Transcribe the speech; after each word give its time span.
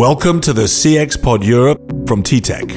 Welcome 0.00 0.40
to 0.40 0.54
the 0.54 0.62
CX 0.62 1.22
Pod 1.22 1.44
Europe 1.44 1.78
from 2.08 2.22
TTEC. 2.22 2.70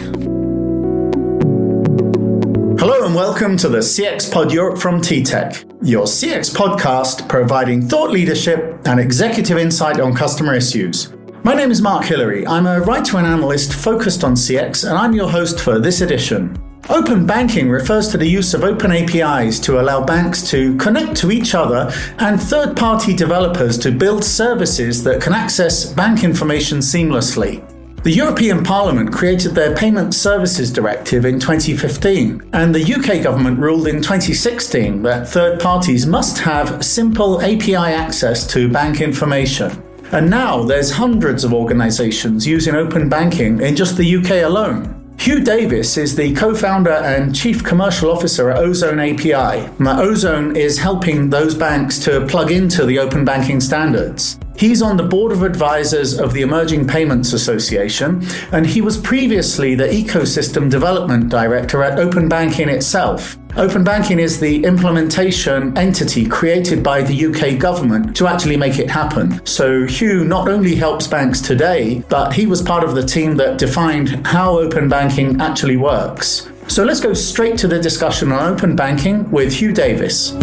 Hello 2.78 3.05
and 3.05 3.15
welcome 3.15 3.55
to 3.55 3.69
the 3.69 3.78
CX 3.78 4.29
Pod 4.29 4.51
Europe 4.51 4.78
from 4.78 4.99
TTEC, 4.99 5.63
your 5.81 6.04
CX 6.04 6.54
podcast 6.54 7.29
providing 7.29 7.81
thought 7.81 8.12
leadership 8.12 8.81
and 8.83 8.99
executive 8.99 9.57
insight 9.57 10.01
on 10.01 10.13
customer 10.13 10.54
issues. 10.54 11.13
My 11.46 11.54
name 11.54 11.72
is 11.72 11.81
Mark 11.81 12.04
Hillary. 12.04 12.46
I'm 12.46 12.67
a 12.67 12.81
writer 12.81 13.15
and 13.15 13.26
analyst 13.26 13.71
focused 13.71 14.26
on 14.26 14.33
CX, 14.33 14.83
and 14.90 14.97
I'm 14.97 15.13
your 15.13 15.29
host 15.29 15.62
for 15.62 15.79
this 15.79 16.02
edition. 16.02 16.62
Open 16.90 17.26
banking 17.26 17.70
refers 17.70 18.09
to 18.09 18.18
the 18.18 18.27
use 18.27 18.54
of 18.54 18.66
open 18.66 18.91
APIs 18.91 19.58
to 19.62 19.80
allow 19.80 20.04
banks 20.04 20.50
to 20.50 20.76
connect 20.76 21.16
to 21.16 21.32
each 21.32 21.55
other 21.55 21.90
and 22.20 22.41
third 22.41 22.76
party 22.76 23.16
developers 23.16 23.77
to 23.77 23.90
build 23.90 24.22
services 24.22 25.02
that 25.05 25.22
can 25.22 25.32
access 25.32 25.86
bank 25.94 26.26
information 26.26 26.80
seamlessly. 26.80 27.64
The 28.04 28.12
European 28.12 28.66
Parliament 28.66 29.14
created 29.14 29.55
their 29.55 29.74
Payment 29.74 30.14
Services 30.14 30.70
Directive 30.70 31.24
in 31.24 31.40
2015, 31.40 32.50
and 32.52 32.76
the 32.76 32.94
UK 32.94 33.24
government 33.24 33.60
ruled 33.60 33.88
in 33.88 34.02
2016 34.02 35.04
that 35.04 35.30
third 35.30 35.62
parties 35.62 36.05
must 36.05 36.38
have 36.40 36.84
simple 36.84 37.41
API 37.41 37.76
access 37.76 38.46
to 38.48 38.70
bank 38.70 39.00
information. 39.00 39.72
And 40.12 40.30
now 40.30 40.63
there's 40.63 40.91
hundreds 40.91 41.46
of 41.46 41.54
organisations 41.54 42.46
using 42.46 42.76
open 42.76 43.08
banking 43.08 43.62
in 43.62 43.77
just 43.77 43.96
the 43.96 44.18
UK 44.18 44.44
alone. 44.44 45.02
Huw 45.17 45.44
Davies 45.44 45.98
is 45.98 46.16
the 46.16 46.34
co 46.34 46.53
founder 46.53 46.91
and 46.91 47.34
chief 47.34 47.63
commercial 47.63 48.12
officer 48.12 48.49
at 48.49 48.58
Ozone 48.58 48.99
API. 48.99 49.70
Now, 49.80 50.02
Ozone 50.02 50.55
is 50.55 50.77
helping 50.77 51.30
those 51.30 51.55
banks 51.55 51.98
to 51.99 52.26
plug 52.27 52.52
into 52.52 52.85
the 52.85 52.99
open 52.99 53.23
banking 53.23 53.62
standards. 53.62 54.38
He's 54.55 54.81
on 54.81 54.98
the 54.98 55.04
board 55.04 55.31
of 55.31 55.41
advisors 55.41 56.20
of 56.20 56.34
the 56.34 56.41
Emerging 56.41 56.88
Payments 56.88 57.34
Association, 57.34 58.23
and 58.51 58.68
he 58.68 58.82
was 58.82 58.98
previously 58.98 59.76
the 59.76 59.88
ecosystem 59.88 60.70
development 60.70 61.29
director 61.29 61.82
at 61.84 61.99
Open 61.99 62.29
Banking 62.29 62.70
itself. 62.70 63.38
Open 63.55 63.84
Banking 63.84 64.17
is 64.17 64.39
the 64.39 64.63
implementation 64.65 65.77
entity 65.77 66.27
created 66.27 66.81
by 66.81 67.03
the 67.03 67.27
UK 67.27 67.59
government 67.59 68.15
to 68.15 68.25
actually 68.25 68.57
make 68.57 68.79
it 68.79 68.89
happen. 68.89 69.45
So 69.45 69.83
Huw 69.83 70.25
not 70.25 70.49
only 70.49 70.73
helps 70.73 71.05
banks 71.05 71.39
today, 71.39 72.03
but 72.09 72.33
he 72.33 72.47
was 72.47 72.63
part 72.63 72.83
of 72.83 72.95
the 72.95 73.03
team 73.03 73.35
that 73.35 73.59
defined 73.59 74.25
how 74.25 74.57
open 74.57 74.89
banking 74.89 75.39
actually 75.39 75.77
works. 75.77 76.49
So 76.67 76.83
let's 76.83 76.99
go 76.99 77.13
straight 77.13 77.55
to 77.59 77.67
the 77.67 77.79
discussion 77.79 78.31
on 78.31 78.53
open 78.53 78.75
banking 78.75 79.29
with 79.29 79.53
Huw 79.53 79.71
Davies. 79.71 80.33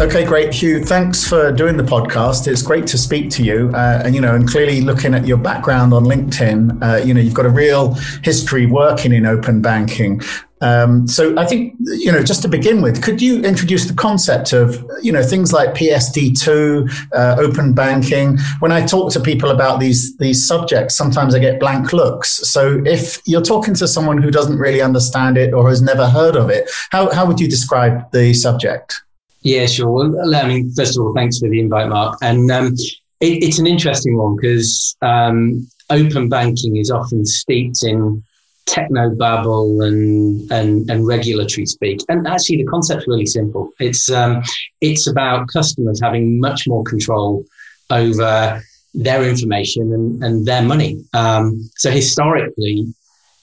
Okay, 0.00 0.24
great, 0.24 0.48
Huw. 0.48 0.82
Thanks 0.88 1.28
for 1.28 1.52
doing 1.52 1.76
the 1.76 1.82
podcast. 1.82 2.48
It's 2.48 2.62
great 2.62 2.86
to 2.86 2.96
speak 2.96 3.28
to 3.32 3.42
you. 3.42 3.70
Uh, 3.74 4.00
and 4.02 4.14
you 4.14 4.22
know, 4.22 4.34
and 4.34 4.48
clearly 4.48 4.80
looking 4.80 5.12
at 5.12 5.26
your 5.26 5.36
background 5.36 5.92
on 5.92 6.04
LinkedIn, 6.04 6.82
uh, 6.82 7.04
you 7.04 7.12
know, 7.12 7.20
you've 7.20 7.34
got 7.34 7.44
a 7.44 7.50
real 7.50 7.92
history 8.24 8.64
working 8.64 9.12
in 9.12 9.26
open 9.26 9.60
banking. 9.60 10.22
Um, 10.62 11.08
so 11.08 11.36
I 11.38 11.46
think 11.46 11.74
you 11.78 12.12
know, 12.12 12.22
just 12.22 12.42
to 12.42 12.48
begin 12.48 12.82
with, 12.82 13.02
could 13.02 13.22
you 13.22 13.42
introduce 13.42 13.86
the 13.86 13.94
concept 13.94 14.52
of 14.52 14.84
you 15.02 15.10
know 15.10 15.22
things 15.22 15.52
like 15.52 15.74
PSD2, 15.74 16.90
uh, 17.14 17.36
open 17.38 17.72
banking? 17.72 18.38
When 18.58 18.72
I 18.72 18.84
talk 18.84 19.12
to 19.12 19.20
people 19.20 19.50
about 19.50 19.80
these 19.80 20.16
these 20.18 20.46
subjects, 20.46 20.94
sometimes 20.94 21.34
I 21.34 21.38
get 21.38 21.60
blank 21.60 21.92
looks. 21.92 22.30
So 22.50 22.82
if 22.84 23.20
you're 23.26 23.42
talking 23.42 23.74
to 23.74 23.88
someone 23.88 24.18
who 24.18 24.30
doesn't 24.30 24.58
really 24.58 24.82
understand 24.82 25.38
it 25.38 25.54
or 25.54 25.68
has 25.68 25.80
never 25.80 26.08
heard 26.08 26.36
of 26.36 26.50
it, 26.50 26.70
how 26.90 27.10
how 27.10 27.26
would 27.26 27.40
you 27.40 27.48
describe 27.48 28.10
the 28.12 28.34
subject? 28.34 29.02
Yeah, 29.42 29.66
sure. 29.66 29.90
Well, 29.90 30.34
I 30.34 30.46
mean, 30.46 30.70
first 30.74 30.98
of 30.98 31.02
all, 31.02 31.14
thanks 31.14 31.38
for 31.38 31.48
the 31.48 31.60
invite, 31.60 31.88
Mark. 31.88 32.18
And 32.20 32.50
um, 32.50 32.74
it, 33.20 33.42
it's 33.42 33.58
an 33.58 33.66
interesting 33.66 34.18
one 34.18 34.36
because 34.36 34.96
um, 35.00 35.66
open 35.88 36.28
banking 36.28 36.76
is 36.76 36.90
often 36.90 37.24
steeped 37.24 37.82
in 37.82 38.22
techno 38.70 39.14
babble 39.14 39.82
and, 39.82 40.50
and 40.50 40.90
and 40.90 41.06
regulatory 41.06 41.66
speak. 41.66 42.00
And 42.08 42.26
actually, 42.26 42.58
the 42.58 42.70
concept's 42.74 43.08
really 43.08 43.26
simple. 43.26 43.70
It's 43.78 44.10
um, 44.10 44.42
it's 44.80 45.06
about 45.06 45.48
customers 45.48 46.00
having 46.00 46.40
much 46.40 46.66
more 46.66 46.84
control 46.84 47.44
over 47.90 48.62
their 48.94 49.28
information 49.28 49.92
and, 49.92 50.22
and 50.24 50.46
their 50.46 50.62
money. 50.62 51.04
Um, 51.12 51.70
so 51.76 51.90
historically, 51.90 52.86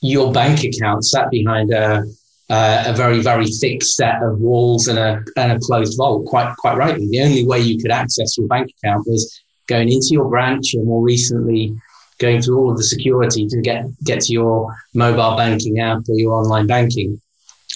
your 0.02 0.32
bank 0.32 0.64
account 0.64 1.06
sat 1.06 1.30
behind 1.30 1.72
a 1.74 2.04
uh, 2.50 2.84
a 2.88 2.94
very, 2.94 3.22
very 3.22 3.46
thick 3.46 3.84
set 3.84 4.24
of 4.24 4.40
walls 4.40 4.88
and 4.88 4.98
a, 4.98 5.22
and 5.36 5.52
a 5.52 5.60
closed 5.60 5.98
vault, 5.98 6.26
quite, 6.26 6.56
quite 6.58 6.78
rightly. 6.78 7.08
The 7.10 7.22
only 7.22 7.46
way 7.46 7.60
you 7.60 7.78
could 7.78 7.92
access 7.92 8.38
your 8.38 8.48
bank 8.48 8.72
account 8.78 9.06
was 9.06 9.42
going 9.68 9.92
into 9.92 10.10
your 10.12 10.30
branch 10.30 10.74
or 10.76 10.86
more 10.86 11.04
recently 11.04 11.76
going 12.20 12.42
through 12.42 12.58
all 12.58 12.72
of 12.72 12.78
the 12.78 12.84
security 12.84 13.48
to 13.48 13.62
get, 13.62 13.86
get 14.04 14.22
to 14.22 14.34
your 14.34 14.76
mobile 14.94 15.36
banking 15.36 15.80
app 15.80 16.00
or 16.10 16.16
your 16.16 16.34
online 16.34 16.68
banking. 16.68 17.20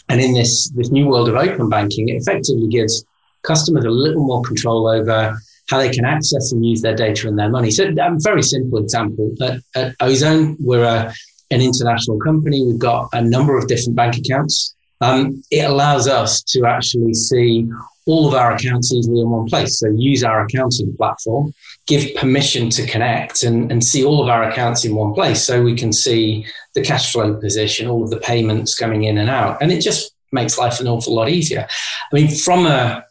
And 0.09 0.19
in 0.19 0.33
this, 0.33 0.69
this 0.71 0.91
new 0.91 1.07
world 1.07 1.29
of 1.29 1.35
open 1.35 1.69
banking, 1.69 2.09
it 2.09 2.13
effectively 2.13 2.67
gives 2.67 3.05
customers 3.43 3.85
a 3.85 3.89
little 3.89 4.25
more 4.25 4.41
control 4.41 4.87
over 4.87 5.37
how 5.69 5.77
they 5.77 5.89
can 5.89 6.05
access 6.05 6.51
and 6.51 6.65
use 6.65 6.81
their 6.81 6.95
data 6.95 7.27
and 7.27 7.39
their 7.39 7.49
money. 7.49 7.71
So 7.71 7.85
a 7.85 8.17
very 8.19 8.43
simple 8.43 8.79
example. 8.79 9.31
At, 9.41 9.61
at 9.75 9.95
Ozone, 10.01 10.57
we're 10.59 10.83
a 10.83 11.13
an 11.51 11.61
international 11.61 12.17
company. 12.19 12.65
We've 12.65 12.79
got 12.79 13.09
a 13.13 13.21
number 13.21 13.57
of 13.57 13.67
different 13.67 13.95
bank 13.95 14.17
accounts. 14.17 14.73
Um, 15.01 15.43
it 15.51 15.69
allows 15.69 16.07
us 16.07 16.41
to 16.43 16.65
actually 16.65 17.13
see 17.13 17.67
all 18.05 18.27
of 18.27 18.33
our 18.33 18.53
accounts 18.55 18.93
easily 18.93 19.21
in 19.21 19.29
one 19.29 19.47
place. 19.47 19.79
So 19.79 19.87
use 19.89 20.23
our 20.23 20.45
accounting 20.45 20.95
platform, 20.95 21.53
give 21.87 22.15
permission 22.15 22.69
to 22.71 22.85
connect 22.85 23.43
and, 23.43 23.71
and 23.71 23.83
see 23.83 24.03
all 24.03 24.21
of 24.21 24.29
our 24.29 24.43
accounts 24.43 24.85
in 24.85 24.95
one 24.95 25.13
place. 25.13 25.43
So 25.43 25.61
we 25.61 25.75
can 25.75 25.93
see 25.93 26.45
the 26.73 26.81
cash 26.81 27.11
flow 27.11 27.35
position, 27.35 27.87
all 27.87 28.03
of 28.03 28.09
the 28.09 28.19
payments 28.19 28.77
coming 28.77 29.03
in 29.03 29.17
and 29.17 29.29
out. 29.29 29.61
And 29.61 29.71
it 29.71 29.81
just 29.81 30.13
makes 30.31 30.57
life 30.57 30.79
an 30.79 30.87
awful 30.87 31.15
lot 31.15 31.29
easier. 31.29 31.67
I 32.11 32.15
mean, 32.15 32.29
from 32.29 32.65
a, 32.65 33.05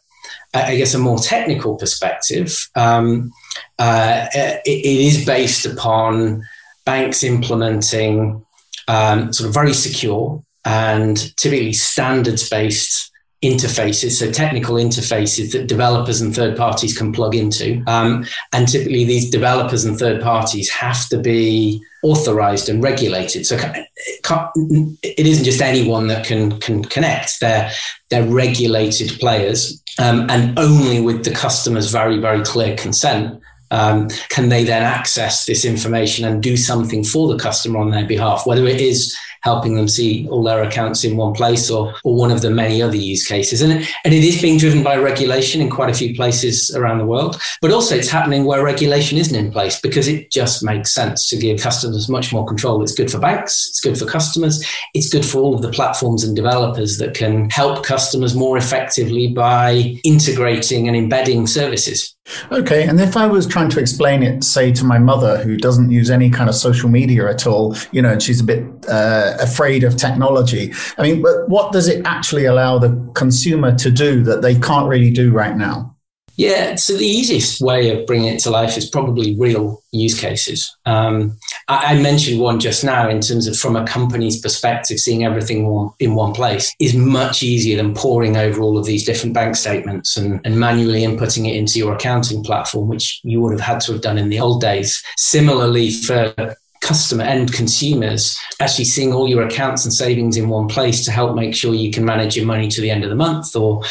I 0.53 0.75
guess, 0.75 0.93
a 0.93 0.99
more 0.99 1.19
technical 1.19 1.77
perspective, 1.77 2.69
um, 2.75 3.31
uh, 3.79 4.27
it, 4.33 4.61
it 4.65 4.85
is 4.85 5.25
based 5.25 5.65
upon 5.65 6.43
banks 6.85 7.23
implementing 7.23 8.45
um, 8.87 9.31
sort 9.31 9.47
of 9.47 9.53
very 9.53 9.73
secure 9.73 10.43
and 10.65 11.35
typically 11.37 11.73
standards 11.73 12.49
based 12.49 13.11
interfaces, 13.43 14.11
so 14.11 14.31
technical 14.31 14.75
interfaces 14.75 15.51
that 15.51 15.67
developers 15.67 16.21
and 16.21 16.35
third 16.35 16.55
parties 16.55 16.95
can 16.95 17.11
plug 17.11 17.33
into. 17.33 17.83
Um, 17.87 18.25
and 18.53 18.67
typically, 18.67 19.03
these 19.03 19.29
developers 19.29 19.83
and 19.83 19.97
third 19.97 20.21
parties 20.21 20.69
have 20.69 21.09
to 21.09 21.17
be 21.17 21.81
authorized 22.03 22.69
and 22.69 22.83
regulated. 22.83 23.45
So 23.45 23.57
it 23.57 25.25
isn't 25.25 25.43
just 25.43 25.61
anyone 25.61 26.07
that 26.07 26.25
can 26.25 26.59
can 26.59 26.83
connect. 26.85 27.39
They're 27.39 27.71
they're 28.09 28.27
regulated 28.27 29.19
players, 29.19 29.81
um, 29.97 30.29
and 30.29 30.57
only 30.59 31.01
with 31.01 31.25
the 31.25 31.31
customer's 31.31 31.91
very 31.91 32.19
very 32.19 32.43
clear 32.43 32.75
consent 32.75 33.41
um, 33.71 34.09
can 34.29 34.49
they 34.49 34.63
then 34.63 34.83
access 34.83 35.45
this 35.45 35.65
information 35.65 36.25
and 36.25 36.43
do 36.43 36.57
something 36.57 37.03
for 37.03 37.29
the 37.29 37.39
customer 37.39 37.79
on 37.79 37.89
their 37.89 38.05
behalf, 38.05 38.45
whether 38.45 38.67
it 38.67 38.81
is 38.81 39.17
helping 39.43 39.75
them 39.75 39.87
see 39.87 40.27
all 40.29 40.43
their 40.43 40.63
accounts 40.63 41.03
in 41.03 41.17
one 41.17 41.33
place 41.33 41.69
or, 41.69 41.93
or 42.03 42.15
one 42.15 42.31
of 42.31 42.41
the 42.41 42.49
many 42.49 42.81
other 42.81 42.95
use 42.95 43.27
cases. 43.27 43.61
And, 43.61 43.71
and 43.71 44.13
it 44.13 44.23
is 44.23 44.41
being 44.41 44.57
driven 44.57 44.83
by 44.83 44.97
regulation 44.97 45.61
in 45.61 45.69
quite 45.69 45.89
a 45.89 45.93
few 45.93 46.15
places 46.15 46.73
around 46.75 46.99
the 46.99 47.05
world, 47.05 47.41
but 47.61 47.71
also 47.71 47.95
it's 47.95 48.09
happening 48.09 48.45
where 48.45 48.63
regulation 48.63 49.17
isn't 49.17 49.35
in 49.35 49.51
place 49.51 49.79
because 49.79 50.07
it 50.07 50.31
just 50.31 50.63
makes 50.63 50.93
sense 50.93 51.27
to 51.29 51.37
give 51.37 51.59
customers 51.59 52.09
much 52.09 52.31
more 52.31 52.45
control. 52.45 52.81
It's 52.81 52.95
good 52.95 53.11
for 53.11 53.19
banks, 53.19 53.67
it's 53.69 53.79
good 53.79 53.97
for 53.97 54.05
customers, 54.05 54.65
it's 54.93 55.09
good 55.09 55.25
for 55.25 55.39
all 55.39 55.55
of 55.55 55.61
the 55.61 55.71
platforms 55.71 56.23
and 56.23 56.35
developers 56.35 56.97
that 56.97 57.13
can 57.13 57.49
help 57.49 57.85
customers 57.85 58.35
more 58.35 58.57
effectively 58.57 59.27
by 59.27 59.95
integrating 60.03 60.87
and 60.87 60.95
embedding 60.95 61.47
services. 61.47 62.15
Okay, 62.51 62.87
and 62.87 62.99
if 62.99 63.17
I 63.17 63.27
was 63.27 63.45
trying 63.47 63.69
to 63.71 63.79
explain 63.79 64.23
it, 64.23 64.43
say 64.43 64.71
to 64.73 64.85
my 64.85 64.99
mother 64.99 65.37
who 65.39 65.57
doesn't 65.57 65.89
use 65.89 66.09
any 66.09 66.29
kind 66.29 66.49
of 66.49 66.55
social 66.55 66.89
media 66.89 67.29
at 67.29 67.47
all, 67.47 67.75
you 67.91 68.01
know, 68.01 68.11
and 68.11 68.23
she's 68.23 68.39
a 68.39 68.43
bit 68.43 68.63
uh, 68.87 69.30
afraid 69.39 69.83
of 69.83 69.97
technology. 69.97 70.73
I 70.97 71.03
mean, 71.03 71.21
but 71.21 71.47
what 71.49 71.71
does 71.71 71.87
it 71.87 72.05
actually 72.05 72.45
allow 72.45 72.77
the 72.79 73.11
consumer 73.15 73.75
to 73.77 73.91
do 73.91 74.23
that 74.23 74.41
they 74.41 74.55
can't 74.59 74.87
really 74.87 75.11
do 75.11 75.31
right 75.31 75.55
now? 75.55 75.95
Yeah, 76.37 76.75
so 76.75 76.97
the 76.97 77.05
easiest 77.05 77.61
way 77.61 77.95
of 77.95 78.07
bringing 78.07 78.33
it 78.33 78.39
to 78.39 78.49
life 78.49 78.77
is 78.77 78.89
probably 78.89 79.37
real 79.37 79.83
use 79.91 80.19
cases. 80.19 80.75
Um, 80.85 81.37
I, 81.67 81.93
I, 81.93 82.01
mentioned 82.01 82.39
one 82.39 82.59
just 82.59 82.83
now 82.83 83.09
in 83.09 83.19
terms 83.19 83.47
of 83.47 83.57
from 83.57 83.75
a 83.75 83.85
company's 83.85 84.41
perspective, 84.41 84.97
seeing 84.97 85.23
everything 85.25 85.91
in 85.99 86.15
one 86.15 86.33
place 86.33 86.73
is 86.79 86.95
much 86.95 87.43
easier 87.43 87.77
than 87.77 87.93
poring 87.93 88.37
over 88.37 88.61
all 88.61 88.77
of 88.77 88.85
these 88.85 89.05
different 89.05 89.35
bank 89.35 89.55
statements 89.55 90.17
and, 90.17 90.39
and 90.45 90.59
manually 90.59 91.01
inputting 91.01 91.47
it 91.47 91.55
into 91.55 91.77
your 91.77 91.93
accounting 91.93 92.43
platform, 92.43 92.87
which 92.87 93.19
you 93.23 93.41
would 93.41 93.51
have 93.51 93.61
had 93.61 93.81
to 93.81 93.91
have 93.91 94.01
done 94.01 94.17
in 94.17 94.29
the 94.29 94.39
old 94.39 94.61
days. 94.61 95.03
Similarly, 95.17 95.91
for 95.91 96.33
customer 96.81 97.23
end 97.23 97.53
consumers 97.53 98.37
actually 98.59 98.85
seeing 98.85 99.13
all 99.13 99.27
your 99.27 99.43
accounts 99.43 99.85
and 99.85 99.93
savings 99.93 100.37
in 100.37 100.49
one 100.49 100.67
place 100.67 101.05
to 101.05 101.11
help 101.11 101.35
make 101.35 101.55
sure 101.55 101.73
you 101.73 101.91
can 101.91 102.03
manage 102.03 102.35
your 102.35 102.45
money 102.45 102.67
to 102.67 102.81
the 102.81 102.89
end 102.89 103.03
of 103.03 103.09
the 103.09 103.15
month 103.15 103.55
or 103.55 103.81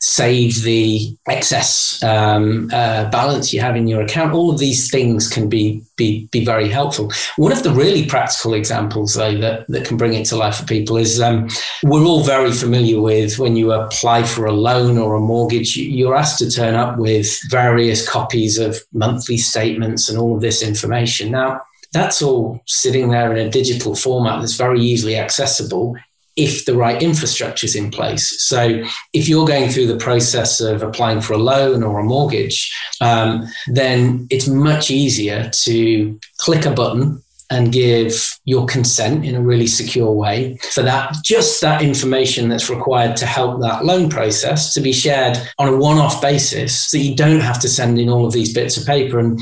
save 0.00 0.62
the 0.62 1.16
excess 1.28 2.02
um, 2.02 2.68
uh, 2.72 3.08
balance 3.10 3.52
you 3.52 3.60
have 3.60 3.76
in 3.76 3.88
your 3.88 4.02
account. 4.02 4.32
All 4.32 4.50
of 4.50 4.58
these 4.58 4.90
things 4.90 5.28
can 5.28 5.48
be, 5.48 5.82
be, 5.96 6.28
be 6.30 6.44
very 6.44 6.68
helpful. 6.68 7.12
One 7.36 7.52
of 7.52 7.62
the 7.62 7.72
really 7.72 8.06
practical 8.06 8.54
examples, 8.54 9.14
though, 9.14 9.36
that, 9.38 9.66
that 9.68 9.86
can 9.86 9.96
bring 9.96 10.14
it 10.14 10.26
to 10.26 10.36
life 10.36 10.56
for 10.56 10.66
people 10.66 10.96
is 10.96 11.20
um, 11.20 11.48
we're 11.82 12.04
all 12.04 12.24
very 12.24 12.52
familiar 12.52 13.00
with 13.00 13.38
when 13.38 13.56
you 13.56 13.72
apply 13.72 14.24
for 14.24 14.46
a 14.46 14.52
loan 14.52 14.98
or 14.98 15.14
a 15.14 15.20
mortgage, 15.20 15.76
you're 15.76 16.16
asked 16.16 16.38
to 16.38 16.50
turn 16.50 16.74
up 16.74 16.98
with 16.98 17.38
various 17.48 18.08
copies 18.08 18.58
of 18.58 18.78
monthly 18.92 19.38
statements 19.38 20.08
and 20.08 20.18
all 20.18 20.34
of 20.34 20.40
this 20.40 20.62
information. 20.62 21.30
Now, 21.30 21.62
that's 21.92 22.22
all 22.22 22.62
sitting 22.66 23.10
there 23.10 23.32
in 23.34 23.46
a 23.46 23.50
digital 23.50 23.94
format 23.94 24.40
that's 24.40 24.56
very 24.56 24.80
easily 24.80 25.16
accessible 25.16 25.96
if 26.36 26.64
the 26.64 26.76
right 26.76 27.02
infrastructure 27.02 27.66
is 27.66 27.74
in 27.74 27.90
place. 27.90 28.42
So, 28.42 28.82
if 29.12 29.28
you're 29.28 29.46
going 29.46 29.68
through 29.68 29.88
the 29.88 29.98
process 29.98 30.60
of 30.60 30.82
applying 30.82 31.20
for 31.20 31.34
a 31.34 31.38
loan 31.38 31.82
or 31.82 31.98
a 31.98 32.04
mortgage, 32.04 32.72
um, 33.00 33.46
then 33.66 34.26
it's 34.30 34.46
much 34.46 34.90
easier 34.90 35.50
to 35.64 36.18
click 36.38 36.64
a 36.64 36.70
button 36.70 37.22
and 37.50 37.72
give 37.72 38.38
your 38.44 38.64
consent 38.64 39.24
in 39.24 39.34
a 39.34 39.40
really 39.40 39.66
secure 39.66 40.12
way 40.12 40.56
for 40.72 40.82
that 40.82 41.16
just 41.24 41.60
that 41.60 41.82
information 41.82 42.48
that's 42.48 42.70
required 42.70 43.16
to 43.16 43.26
help 43.26 43.60
that 43.60 43.84
loan 43.84 44.08
process 44.08 44.72
to 44.72 44.80
be 44.80 44.92
shared 44.92 45.36
on 45.58 45.68
a 45.68 45.76
one-off 45.76 46.22
basis 46.22 46.88
so 46.88 46.96
you 46.96 47.14
don't 47.14 47.40
have 47.40 47.58
to 47.60 47.68
send 47.68 47.98
in 47.98 48.08
all 48.08 48.24
of 48.24 48.32
these 48.32 48.54
bits 48.54 48.76
of 48.76 48.86
paper 48.86 49.18
and 49.18 49.40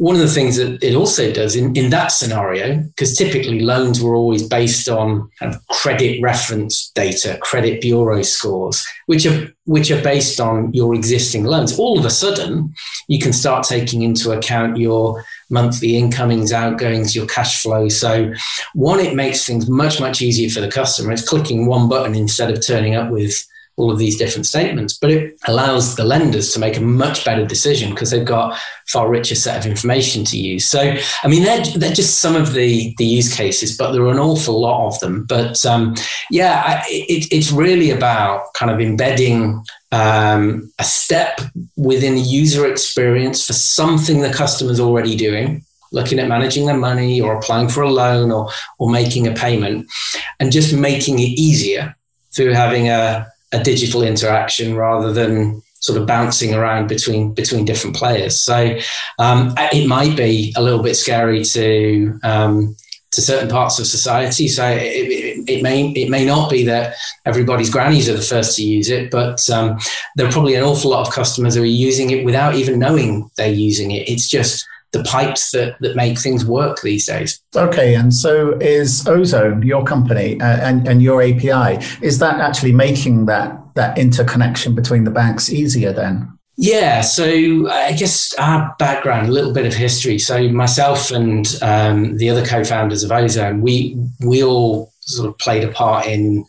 one 0.00 0.14
of 0.14 0.22
the 0.22 0.28
things 0.28 0.56
that 0.56 0.82
it 0.82 0.94
also 0.94 1.30
does 1.30 1.54
in, 1.54 1.76
in 1.76 1.90
that 1.90 2.06
scenario, 2.10 2.78
because 2.78 3.14
typically 3.14 3.60
loans 3.60 4.02
were 4.02 4.14
always 4.14 4.42
based 4.42 4.88
on 4.88 5.28
kind 5.38 5.54
of 5.54 5.66
credit 5.66 6.22
reference 6.22 6.90
data, 6.94 7.36
credit 7.42 7.82
bureau 7.82 8.22
scores, 8.22 8.82
which 9.04 9.26
are 9.26 9.52
which 9.66 9.90
are 9.90 10.02
based 10.02 10.40
on 10.40 10.72
your 10.72 10.94
existing 10.94 11.44
loans. 11.44 11.78
All 11.78 11.98
of 11.98 12.06
a 12.06 12.10
sudden, 12.10 12.74
you 13.08 13.18
can 13.18 13.34
start 13.34 13.66
taking 13.66 14.00
into 14.00 14.32
account 14.32 14.78
your 14.78 15.22
monthly 15.50 15.98
incomings, 15.98 16.50
outgoings, 16.50 17.14
your 17.14 17.26
cash 17.26 17.60
flow. 17.60 17.90
So, 17.90 18.32
one, 18.72 19.00
it 19.00 19.14
makes 19.14 19.44
things 19.44 19.68
much 19.68 20.00
much 20.00 20.22
easier 20.22 20.48
for 20.48 20.62
the 20.62 20.72
customer. 20.72 21.12
It's 21.12 21.28
clicking 21.28 21.66
one 21.66 21.90
button 21.90 22.14
instead 22.14 22.50
of 22.50 22.66
turning 22.66 22.94
up 22.94 23.10
with 23.10 23.46
all 23.80 23.90
of 23.90 23.98
these 23.98 24.18
different 24.18 24.46
statements, 24.46 24.92
but 24.92 25.10
it 25.10 25.38
allows 25.46 25.96
the 25.96 26.04
lenders 26.04 26.52
to 26.52 26.60
make 26.60 26.76
a 26.76 26.80
much 26.80 27.24
better 27.24 27.46
decision 27.46 27.90
because 27.90 28.10
they've 28.10 28.24
got 28.24 28.58
far 28.88 29.08
richer 29.08 29.34
set 29.34 29.58
of 29.58 29.70
information 29.70 30.24
to 30.24 30.38
use. 30.38 30.68
So, 30.68 30.94
I 31.24 31.28
mean, 31.28 31.44
they're, 31.44 31.64
they're 31.76 31.94
just 31.94 32.20
some 32.20 32.36
of 32.36 32.52
the, 32.52 32.94
the 32.98 33.04
use 33.04 33.34
cases, 33.34 33.76
but 33.76 33.92
there 33.92 34.02
are 34.02 34.12
an 34.12 34.18
awful 34.18 34.60
lot 34.60 34.86
of 34.86 35.00
them. 35.00 35.24
But 35.24 35.64
um, 35.64 35.94
yeah, 36.30 36.82
it, 36.88 37.26
it's 37.32 37.50
really 37.50 37.90
about 37.90 38.52
kind 38.54 38.70
of 38.70 38.80
embedding 38.80 39.64
um, 39.92 40.70
a 40.78 40.84
step 40.84 41.40
within 41.76 42.14
the 42.14 42.20
user 42.20 42.66
experience 42.66 43.46
for 43.46 43.54
something 43.54 44.20
the 44.20 44.32
customer's 44.32 44.78
already 44.80 45.16
doing 45.16 45.64
looking 45.92 46.20
at 46.20 46.28
managing 46.28 46.66
their 46.66 46.76
money 46.76 47.20
or 47.20 47.36
applying 47.36 47.68
for 47.68 47.82
a 47.82 47.90
loan 47.90 48.30
or 48.30 48.48
or 48.78 48.88
making 48.88 49.26
a 49.26 49.32
payment 49.32 49.90
and 50.38 50.52
just 50.52 50.72
making 50.72 51.18
it 51.18 51.22
easier 51.22 51.96
through 52.32 52.52
having 52.52 52.88
a 52.88 53.29
a 53.52 53.62
digital 53.62 54.02
interaction 54.02 54.74
rather 54.74 55.12
than 55.12 55.62
sort 55.80 55.98
of 55.98 56.06
bouncing 56.06 56.54
around 56.54 56.86
between 56.88 57.32
between 57.34 57.64
different 57.64 57.96
players. 57.96 58.38
So 58.40 58.78
um, 59.18 59.54
it 59.56 59.88
might 59.88 60.16
be 60.16 60.52
a 60.56 60.62
little 60.62 60.82
bit 60.82 60.94
scary 60.94 61.42
to 61.44 62.18
um, 62.22 62.76
to 63.12 63.20
certain 63.20 63.48
parts 63.48 63.78
of 63.78 63.86
society. 63.86 64.46
So 64.46 64.66
it, 64.68 64.82
it, 64.82 65.48
it, 65.48 65.62
may 65.62 65.90
it 65.90 66.10
may 66.10 66.24
not 66.24 66.50
be 66.50 66.64
that 66.66 66.94
everybody's 67.26 67.70
grannies 67.70 68.08
are 68.08 68.16
the 68.16 68.22
first 68.22 68.56
to 68.56 68.62
use 68.64 68.88
it, 68.88 69.10
but 69.10 69.48
um, 69.50 69.78
there 70.16 70.28
are 70.28 70.32
probably 70.32 70.54
an 70.54 70.64
awful 70.64 70.90
lot 70.90 71.06
of 71.06 71.12
customers 71.12 71.54
who 71.56 71.62
are 71.62 71.66
using 71.66 72.10
it 72.10 72.24
without 72.24 72.54
even 72.54 72.78
knowing 72.78 73.28
they're 73.36 73.52
using 73.52 73.90
it. 73.90 74.08
It's 74.08 74.28
just 74.28 74.66
the 74.92 75.02
pipes 75.04 75.52
that, 75.52 75.76
that 75.80 75.94
make 75.94 76.18
things 76.18 76.44
work 76.44 76.80
these 76.82 77.06
days. 77.06 77.40
Okay, 77.54 77.94
and 77.94 78.12
so 78.12 78.58
is 78.60 79.06
Ozone, 79.06 79.62
your 79.62 79.84
company, 79.84 80.40
uh, 80.40 80.56
and, 80.58 80.86
and 80.88 81.02
your 81.02 81.22
API, 81.22 81.84
is 82.02 82.18
that 82.18 82.40
actually 82.40 82.72
making 82.72 83.26
that, 83.26 83.56
that 83.74 83.96
interconnection 83.98 84.74
between 84.74 85.04
the 85.04 85.10
banks 85.10 85.50
easier 85.50 85.92
then? 85.92 86.36
Yeah, 86.56 87.00
so 87.00 87.70
I 87.70 87.92
guess 87.92 88.34
our 88.34 88.74
background, 88.78 89.28
a 89.28 89.32
little 89.32 89.54
bit 89.54 89.64
of 89.64 89.72
history. 89.72 90.18
So 90.18 90.46
myself 90.50 91.10
and 91.10 91.46
um, 91.62 92.18
the 92.18 92.28
other 92.28 92.44
co-founders 92.44 93.02
of 93.02 93.10
Ozone, 93.10 93.62
we 93.62 93.96
we 94.20 94.44
all 94.44 94.92
sort 95.00 95.30
of 95.30 95.38
played 95.38 95.64
a 95.64 95.72
part 95.72 96.06
in 96.06 96.44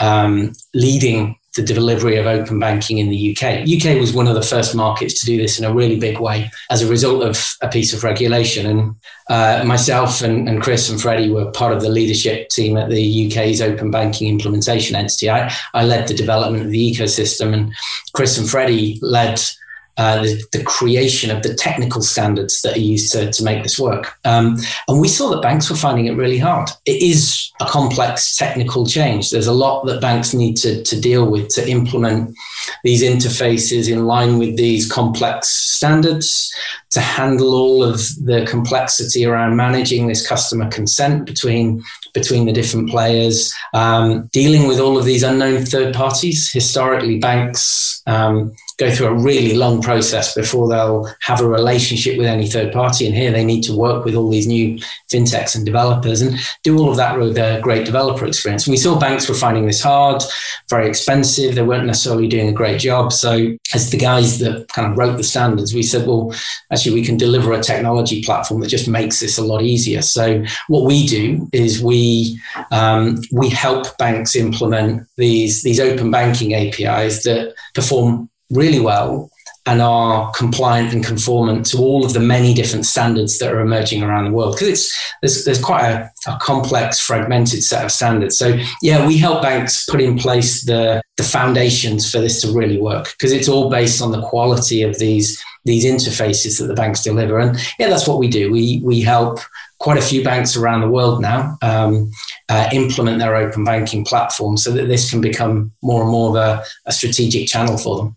um, 0.00 0.52
leading 0.74 1.36
the 1.54 1.62
delivery 1.62 2.16
of 2.16 2.26
open 2.26 2.58
banking 2.58 2.98
in 2.98 3.10
the 3.10 3.36
UK. 3.36 3.68
UK 3.68 4.00
was 4.00 4.12
one 4.12 4.26
of 4.26 4.34
the 4.34 4.42
first 4.42 4.74
markets 4.74 5.20
to 5.20 5.26
do 5.26 5.36
this 5.36 5.58
in 5.58 5.64
a 5.64 5.72
really 5.72 5.98
big 5.98 6.18
way 6.18 6.50
as 6.70 6.82
a 6.82 6.88
result 6.88 7.22
of 7.22 7.54
a 7.60 7.68
piece 7.68 7.92
of 7.92 8.02
regulation. 8.02 8.66
And 8.66 8.96
uh, 9.28 9.62
myself 9.64 10.22
and, 10.22 10.48
and, 10.48 10.62
Chris 10.62 10.88
and 10.88 11.00
Freddie 11.00 11.30
were 11.30 11.50
part 11.50 11.74
of 11.74 11.82
the 11.82 11.90
leadership 11.90 12.48
team 12.48 12.76
at 12.76 12.88
the 12.88 13.26
UK's 13.26 13.60
open 13.60 13.90
banking 13.90 14.28
implementation 14.28 14.96
entity. 14.96 15.28
I, 15.28 15.52
I 15.74 15.84
led 15.84 16.08
the 16.08 16.14
development 16.14 16.64
of 16.64 16.70
the 16.70 16.92
ecosystem, 16.92 17.52
and 17.52 17.72
Chris 18.14 18.38
and 18.38 18.48
Freddie 18.48 18.98
led 19.02 19.40
uh, 19.98 20.22
the, 20.22 20.42
the, 20.52 20.64
creation 20.64 21.30
of 21.30 21.42
the 21.42 21.54
technical 21.54 22.00
standards 22.00 22.62
that 22.62 22.76
are 22.76 22.80
used 22.80 23.12
to, 23.12 23.30
to 23.30 23.44
make 23.44 23.62
this 23.62 23.78
work. 23.78 24.14
Um, 24.24 24.56
and 24.88 25.00
we 25.00 25.08
saw 25.08 25.28
that 25.30 25.42
banks 25.42 25.68
were 25.68 25.76
finding 25.76 26.06
it 26.06 26.16
really 26.16 26.38
hard. 26.38 26.70
It 26.86 27.02
is 27.02 27.52
a 27.60 27.66
complex 27.66 28.36
technical 28.36 28.86
change. 28.86 29.30
There's 29.30 29.46
a 29.46 29.52
lot 29.52 29.84
that 29.84 30.00
banks 30.00 30.32
need 30.32 30.56
to, 30.58 30.82
to 30.82 31.00
deal 31.00 31.30
with 31.30 31.48
to 31.54 31.68
implement 31.68 32.34
these 32.84 33.02
interfaces 33.02 33.90
in 33.90 34.06
line 34.06 34.38
with 34.38 34.56
these 34.56 34.90
complex 34.90 35.48
standards, 35.48 36.54
to 36.90 37.00
handle 37.00 37.54
all 37.54 37.82
of 37.82 37.98
the 38.24 38.44
complexity 38.48 39.24
around 39.24 39.56
managing 39.56 40.06
this 40.06 40.26
customer 40.26 40.68
consent 40.70 41.24
between 41.24 41.82
between 42.14 42.44
the 42.44 42.52
different 42.52 42.90
players, 42.90 43.54
um, 43.72 44.28
dealing 44.32 44.68
with 44.68 44.78
all 44.78 44.98
of 44.98 45.06
these 45.06 45.22
unknown 45.22 45.64
third 45.64 45.94
parties. 45.94 46.52
Historically, 46.52 47.18
banks 47.18 48.02
um, 48.06 48.52
go 48.78 48.90
through 48.90 49.06
a 49.06 49.14
really 49.14 49.54
long 49.54 49.80
process 49.80 50.34
before 50.34 50.68
they'll 50.68 51.06
have 51.22 51.40
a 51.40 51.46
relationship 51.46 52.18
with 52.18 52.26
any 52.26 52.48
third 52.48 52.72
party. 52.72 53.06
And 53.06 53.14
here 53.14 53.30
they 53.30 53.44
need 53.44 53.62
to 53.64 53.76
work 53.76 54.04
with 54.04 54.14
all 54.14 54.28
these 54.28 54.46
new 54.46 54.78
fintechs 55.10 55.54
and 55.54 55.64
developers 55.64 56.20
and 56.20 56.38
do 56.62 56.78
all 56.78 56.90
of 56.90 56.96
that 56.96 57.18
with 57.18 57.38
a 57.38 57.60
great 57.62 57.86
developer 57.86 58.26
experience. 58.26 58.66
We 58.66 58.76
saw 58.76 58.98
banks 58.98 59.28
were 59.28 59.34
finding 59.34 59.66
this 59.66 59.82
hard, 59.82 60.22
very 60.68 60.88
expensive. 60.88 61.54
They 61.54 61.62
weren't 61.62 61.86
necessarily 61.86 62.28
doing 62.28 62.48
a 62.52 62.56
great 62.56 62.80
job. 62.80 63.12
So, 63.12 63.56
as 63.74 63.90
the 63.90 63.96
guys 63.96 64.38
that 64.38 64.68
kind 64.68 64.90
of 64.90 64.98
wrote 64.98 65.16
the 65.16 65.24
standards, 65.24 65.74
we 65.74 65.82
said, 65.82 66.06
well, 66.06 66.34
actually, 66.72 66.94
we 66.94 67.04
can 67.04 67.16
deliver 67.16 67.52
a 67.52 67.62
technology 67.62 68.22
platform 68.22 68.60
that 68.60 68.68
just 68.68 68.88
makes 68.88 69.20
this 69.20 69.38
a 69.38 69.44
lot 69.44 69.62
easier. 69.62 70.02
So, 70.02 70.44
what 70.68 70.84
we 70.84 71.06
do 71.06 71.48
is 71.52 71.82
we 71.82 72.40
um, 72.70 73.18
we 73.32 73.48
help 73.48 73.96
banks 73.98 74.36
implement 74.36 75.06
these 75.16 75.62
these 75.62 75.80
open 75.80 76.10
banking 76.10 76.54
APIs 76.54 77.24
that 77.24 77.54
perform 77.74 78.28
really 78.50 78.80
well 78.80 79.30
and 79.66 79.80
are 79.80 80.30
compliant 80.32 80.92
and 80.92 81.04
conformant 81.04 81.64
to 81.66 81.78
all 81.78 82.04
of 82.04 82.12
the 82.14 82.20
many 82.20 82.52
different 82.52 82.84
standards 82.84 83.38
that 83.38 83.52
are 83.52 83.60
emerging 83.60 84.02
around 84.02 84.24
the 84.24 84.32
world. 84.32 84.54
Because 84.54 84.68
it's 84.68 84.98
there's, 85.20 85.44
there's 85.44 85.62
quite 85.62 85.88
a, 85.88 86.10
a, 86.26 86.36
complex 86.40 86.98
fragmented 86.98 87.62
set 87.62 87.84
of 87.84 87.92
standards. 87.92 88.36
So 88.36 88.58
yeah 88.82 89.06
we 89.06 89.16
help 89.16 89.42
banks 89.42 89.86
put 89.86 90.00
in 90.00 90.18
place 90.18 90.64
the 90.64 91.00
the 91.16 91.22
foundations 91.22 92.10
for 92.10 92.18
this 92.18 92.40
to 92.42 92.52
really 92.52 92.80
work 92.80 93.12
because 93.12 93.32
it's 93.32 93.48
all 93.48 93.70
based 93.70 94.02
on 94.02 94.10
the 94.10 94.22
quality 94.22 94.82
of 94.82 94.98
these 94.98 95.42
these 95.64 95.84
interfaces 95.84 96.58
that 96.58 96.66
the 96.66 96.74
banks 96.74 97.04
deliver. 97.04 97.38
And 97.38 97.56
yeah 97.78 97.88
that's 97.88 98.08
what 98.08 98.18
we 98.18 98.26
do. 98.26 98.50
We 98.50 98.82
we 98.84 99.00
help 99.00 99.38
quite 99.78 99.98
a 99.98 100.02
few 100.02 100.24
banks 100.24 100.56
around 100.56 100.80
the 100.80 100.88
world 100.88 101.20
now 101.20 101.56
um, 101.62 102.10
uh, 102.48 102.68
implement 102.72 103.18
their 103.18 103.34
open 103.34 103.64
banking 103.64 104.04
platform 104.04 104.56
so 104.56 104.70
that 104.70 104.86
this 104.86 105.10
can 105.10 105.20
become 105.20 105.72
more 105.82 106.02
and 106.02 106.10
more 106.10 106.30
of 106.30 106.36
a, 106.36 106.64
a 106.86 106.92
strategic 106.92 107.48
channel 107.48 107.76
for 107.76 107.96
them 107.96 108.16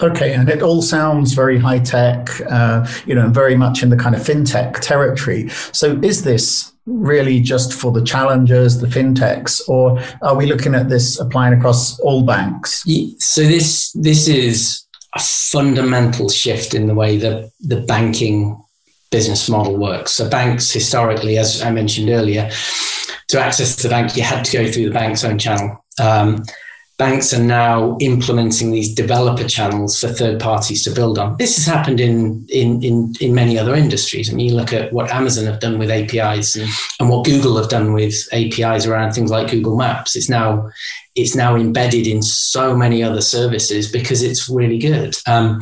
Okay, 0.00 0.32
and 0.34 0.48
it 0.48 0.62
all 0.62 0.82
sounds 0.82 1.32
very 1.34 1.58
high 1.58 1.78
tech, 1.78 2.28
uh, 2.50 2.86
you 3.06 3.14
know, 3.14 3.28
very 3.28 3.56
much 3.56 3.82
in 3.82 3.90
the 3.90 3.96
kind 3.96 4.14
of 4.14 4.22
fintech 4.22 4.80
territory. 4.80 5.48
So, 5.72 5.98
is 6.02 6.24
this 6.24 6.72
really 6.86 7.40
just 7.40 7.72
for 7.72 7.92
the 7.92 8.02
challengers, 8.02 8.80
the 8.80 8.86
fintechs, 8.86 9.60
or 9.68 10.00
are 10.22 10.34
we 10.34 10.46
looking 10.46 10.74
at 10.74 10.88
this 10.88 11.20
applying 11.20 11.52
across 11.52 11.98
all 12.00 12.22
banks? 12.24 12.84
So, 13.18 13.42
this 13.42 13.92
this 13.92 14.28
is 14.28 14.84
a 15.14 15.20
fundamental 15.20 16.28
shift 16.28 16.74
in 16.74 16.86
the 16.86 16.94
way 16.94 17.18
that 17.18 17.50
the 17.60 17.80
banking 17.82 18.60
business 19.10 19.48
model 19.48 19.76
works. 19.76 20.12
So, 20.12 20.28
banks 20.28 20.70
historically, 20.70 21.38
as 21.38 21.62
I 21.62 21.70
mentioned 21.70 22.08
earlier, 22.08 22.50
to 23.28 23.40
access 23.40 23.76
the 23.76 23.88
bank, 23.88 24.16
you 24.16 24.22
had 24.22 24.44
to 24.44 24.52
go 24.52 24.70
through 24.70 24.84
the 24.84 24.94
bank's 24.94 25.24
own 25.24 25.38
channel. 25.38 25.84
Um, 26.00 26.44
banks 26.98 27.32
are 27.32 27.42
now 27.42 27.96
implementing 28.00 28.70
these 28.70 28.94
developer 28.94 29.46
channels 29.48 29.98
for 29.98 30.08
third 30.08 30.38
parties 30.38 30.84
to 30.84 30.90
build 30.90 31.18
on. 31.18 31.36
This 31.36 31.56
has 31.56 31.66
happened 31.66 32.00
in, 32.00 32.46
in, 32.48 32.82
in, 32.82 33.14
in 33.20 33.34
many 33.34 33.58
other 33.58 33.74
industries. 33.74 34.30
I 34.30 34.36
mean, 34.36 34.50
you 34.50 34.54
look 34.54 34.72
at 34.72 34.92
what 34.92 35.10
Amazon 35.10 35.46
have 35.46 35.60
done 35.60 35.78
with 35.78 35.90
APIs 35.90 36.54
and, 36.54 36.68
and 37.00 37.08
what 37.08 37.24
Google 37.24 37.56
have 37.56 37.70
done 37.70 37.92
with 37.92 38.14
APIs 38.32 38.86
around 38.86 39.12
things 39.12 39.30
like 39.30 39.50
Google 39.50 39.76
Maps. 39.76 40.14
It's 40.14 40.28
now, 40.28 40.70
it's 41.14 41.34
now 41.34 41.56
embedded 41.56 42.06
in 42.06 42.22
so 42.22 42.76
many 42.76 43.02
other 43.02 43.22
services 43.22 43.90
because 43.90 44.22
it's 44.22 44.48
really 44.48 44.78
good. 44.78 45.16
Um, 45.26 45.60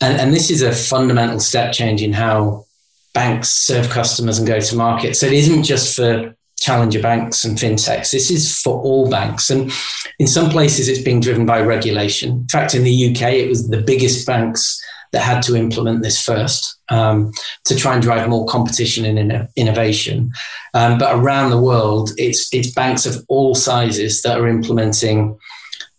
and, 0.00 0.20
and 0.20 0.34
this 0.34 0.50
is 0.50 0.62
a 0.62 0.72
fundamental 0.72 1.40
step 1.40 1.72
change 1.72 2.02
in 2.02 2.12
how 2.12 2.66
banks 3.14 3.48
serve 3.48 3.88
customers 3.88 4.38
and 4.38 4.46
go 4.46 4.60
to 4.60 4.76
market. 4.76 5.16
So 5.16 5.26
it 5.26 5.32
isn't 5.32 5.62
just 5.62 5.96
for 5.96 6.35
challenger 6.58 7.00
banks 7.00 7.44
and 7.44 7.58
fintechs. 7.58 8.10
This 8.10 8.30
is 8.30 8.60
for 8.60 8.80
all 8.80 9.10
banks. 9.10 9.50
And 9.50 9.70
in 10.18 10.26
some 10.26 10.50
places, 10.50 10.88
it's 10.88 11.02
being 11.02 11.20
driven 11.20 11.46
by 11.46 11.60
regulation. 11.60 12.30
In 12.30 12.48
fact, 12.48 12.74
in 12.74 12.82
the 12.82 13.10
UK, 13.10 13.32
it 13.34 13.48
was 13.48 13.68
the 13.68 13.82
biggest 13.82 14.26
banks 14.26 14.82
that 15.12 15.22
had 15.22 15.42
to 15.42 15.56
implement 15.56 16.02
this 16.02 16.20
first 16.20 16.78
um, 16.88 17.32
to 17.64 17.76
try 17.76 17.94
and 17.94 18.02
drive 18.02 18.28
more 18.28 18.46
competition 18.46 19.04
and 19.04 19.48
innovation. 19.56 20.32
Um, 20.74 20.98
but 20.98 21.14
around 21.14 21.50
the 21.50 21.60
world, 21.60 22.10
it's, 22.16 22.52
it's 22.52 22.72
banks 22.72 23.06
of 23.06 23.24
all 23.28 23.54
sizes 23.54 24.22
that 24.22 24.38
are 24.38 24.48
implementing 24.48 25.38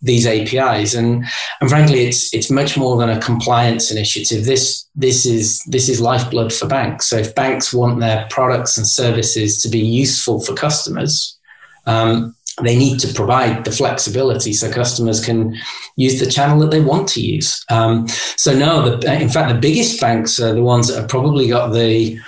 these 0.00 0.26
APIs. 0.26 0.94
And 0.94 1.24
and 1.60 1.70
frankly, 1.70 2.06
it's 2.06 2.32
it's 2.34 2.50
much 2.50 2.76
more 2.76 2.96
than 2.96 3.10
a 3.10 3.20
compliance 3.20 3.90
initiative. 3.90 4.44
This 4.44 4.86
this 4.94 5.26
is 5.26 5.62
this 5.64 5.88
is 5.88 6.00
lifeblood 6.00 6.52
for 6.52 6.66
banks. 6.66 7.06
So 7.06 7.16
if 7.16 7.34
banks 7.34 7.72
want 7.72 8.00
their 8.00 8.26
products 8.30 8.76
and 8.76 8.86
services 8.86 9.60
to 9.62 9.68
be 9.68 9.80
useful 9.80 10.40
for 10.40 10.54
customers, 10.54 11.36
um, 11.86 12.34
they 12.62 12.76
need 12.76 12.98
to 13.00 13.14
provide 13.14 13.64
the 13.64 13.72
flexibility 13.72 14.52
so 14.52 14.70
customers 14.70 15.24
can 15.24 15.56
use 15.96 16.18
the 16.20 16.30
channel 16.30 16.58
that 16.60 16.70
they 16.70 16.80
want 16.80 17.08
to 17.08 17.20
use. 17.20 17.64
Um, 17.70 18.08
so 18.36 18.56
no, 18.56 18.96
the, 18.96 19.20
in 19.20 19.28
fact, 19.28 19.52
the 19.52 19.60
biggest 19.60 20.00
banks 20.00 20.40
are 20.40 20.54
the 20.54 20.62
ones 20.62 20.88
that 20.88 21.00
have 21.00 21.08
probably 21.08 21.48
got 21.48 21.72
the 21.72 22.18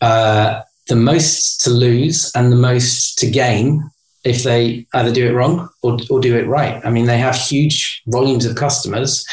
uh, 0.00 0.62
the 0.88 0.96
most 0.96 1.62
to 1.62 1.70
lose 1.70 2.30
and 2.34 2.52
the 2.52 2.56
most 2.56 3.18
to 3.18 3.30
gain 3.30 3.90
if 4.24 4.42
they 4.42 4.86
either 4.94 5.12
do 5.12 5.26
it 5.28 5.32
wrong 5.32 5.68
or, 5.82 5.98
or 6.10 6.20
do 6.20 6.36
it 6.36 6.46
right. 6.46 6.84
I 6.84 6.90
mean, 6.90 7.06
they 7.06 7.18
have 7.18 7.36
huge 7.36 8.02
volumes 8.06 8.46
of 8.46 8.56
customers 8.56 9.26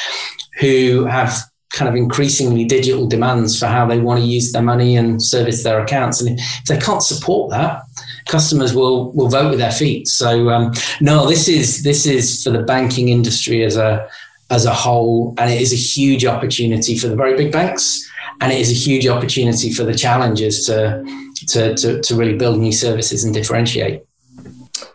who 0.59 1.05
have 1.05 1.37
kind 1.69 1.87
of 1.87 1.95
increasingly 1.95 2.65
digital 2.65 3.07
demands 3.07 3.57
for 3.57 3.67
how 3.67 3.85
they 3.85 3.99
want 3.99 4.19
to 4.19 4.25
use 4.25 4.51
their 4.51 4.61
money 4.61 4.97
and 4.97 5.23
service 5.23 5.63
their 5.63 5.81
accounts. 5.81 6.21
And 6.21 6.37
if 6.37 6.65
they 6.67 6.77
can't 6.77 7.01
support 7.01 7.49
that, 7.51 7.81
customers 8.27 8.73
will 8.73 9.11
will 9.13 9.29
vote 9.29 9.51
with 9.51 9.59
their 9.59 9.71
feet. 9.71 10.07
So 10.07 10.49
um, 10.49 10.73
no, 10.99 11.27
this 11.27 11.47
is 11.47 11.83
this 11.83 12.05
is 12.05 12.43
for 12.43 12.49
the 12.49 12.63
banking 12.63 13.09
industry 13.09 13.63
as 13.63 13.77
a 13.77 14.07
as 14.49 14.65
a 14.65 14.73
whole, 14.73 15.33
and 15.37 15.49
it 15.49 15.61
is 15.61 15.71
a 15.71 15.77
huge 15.77 16.25
opportunity 16.25 16.97
for 16.97 17.07
the 17.07 17.15
very 17.15 17.37
big 17.37 17.53
banks, 17.53 18.05
and 18.41 18.51
it 18.51 18.59
is 18.59 18.69
a 18.69 18.75
huge 18.75 19.07
opportunity 19.07 19.71
for 19.71 19.85
the 19.85 19.95
challengers 19.95 20.65
to 20.65 21.03
to 21.47 21.73
to, 21.75 22.01
to 22.01 22.15
really 22.15 22.35
build 22.35 22.59
new 22.59 22.73
services 22.73 23.23
and 23.23 23.33
differentiate. 23.33 24.01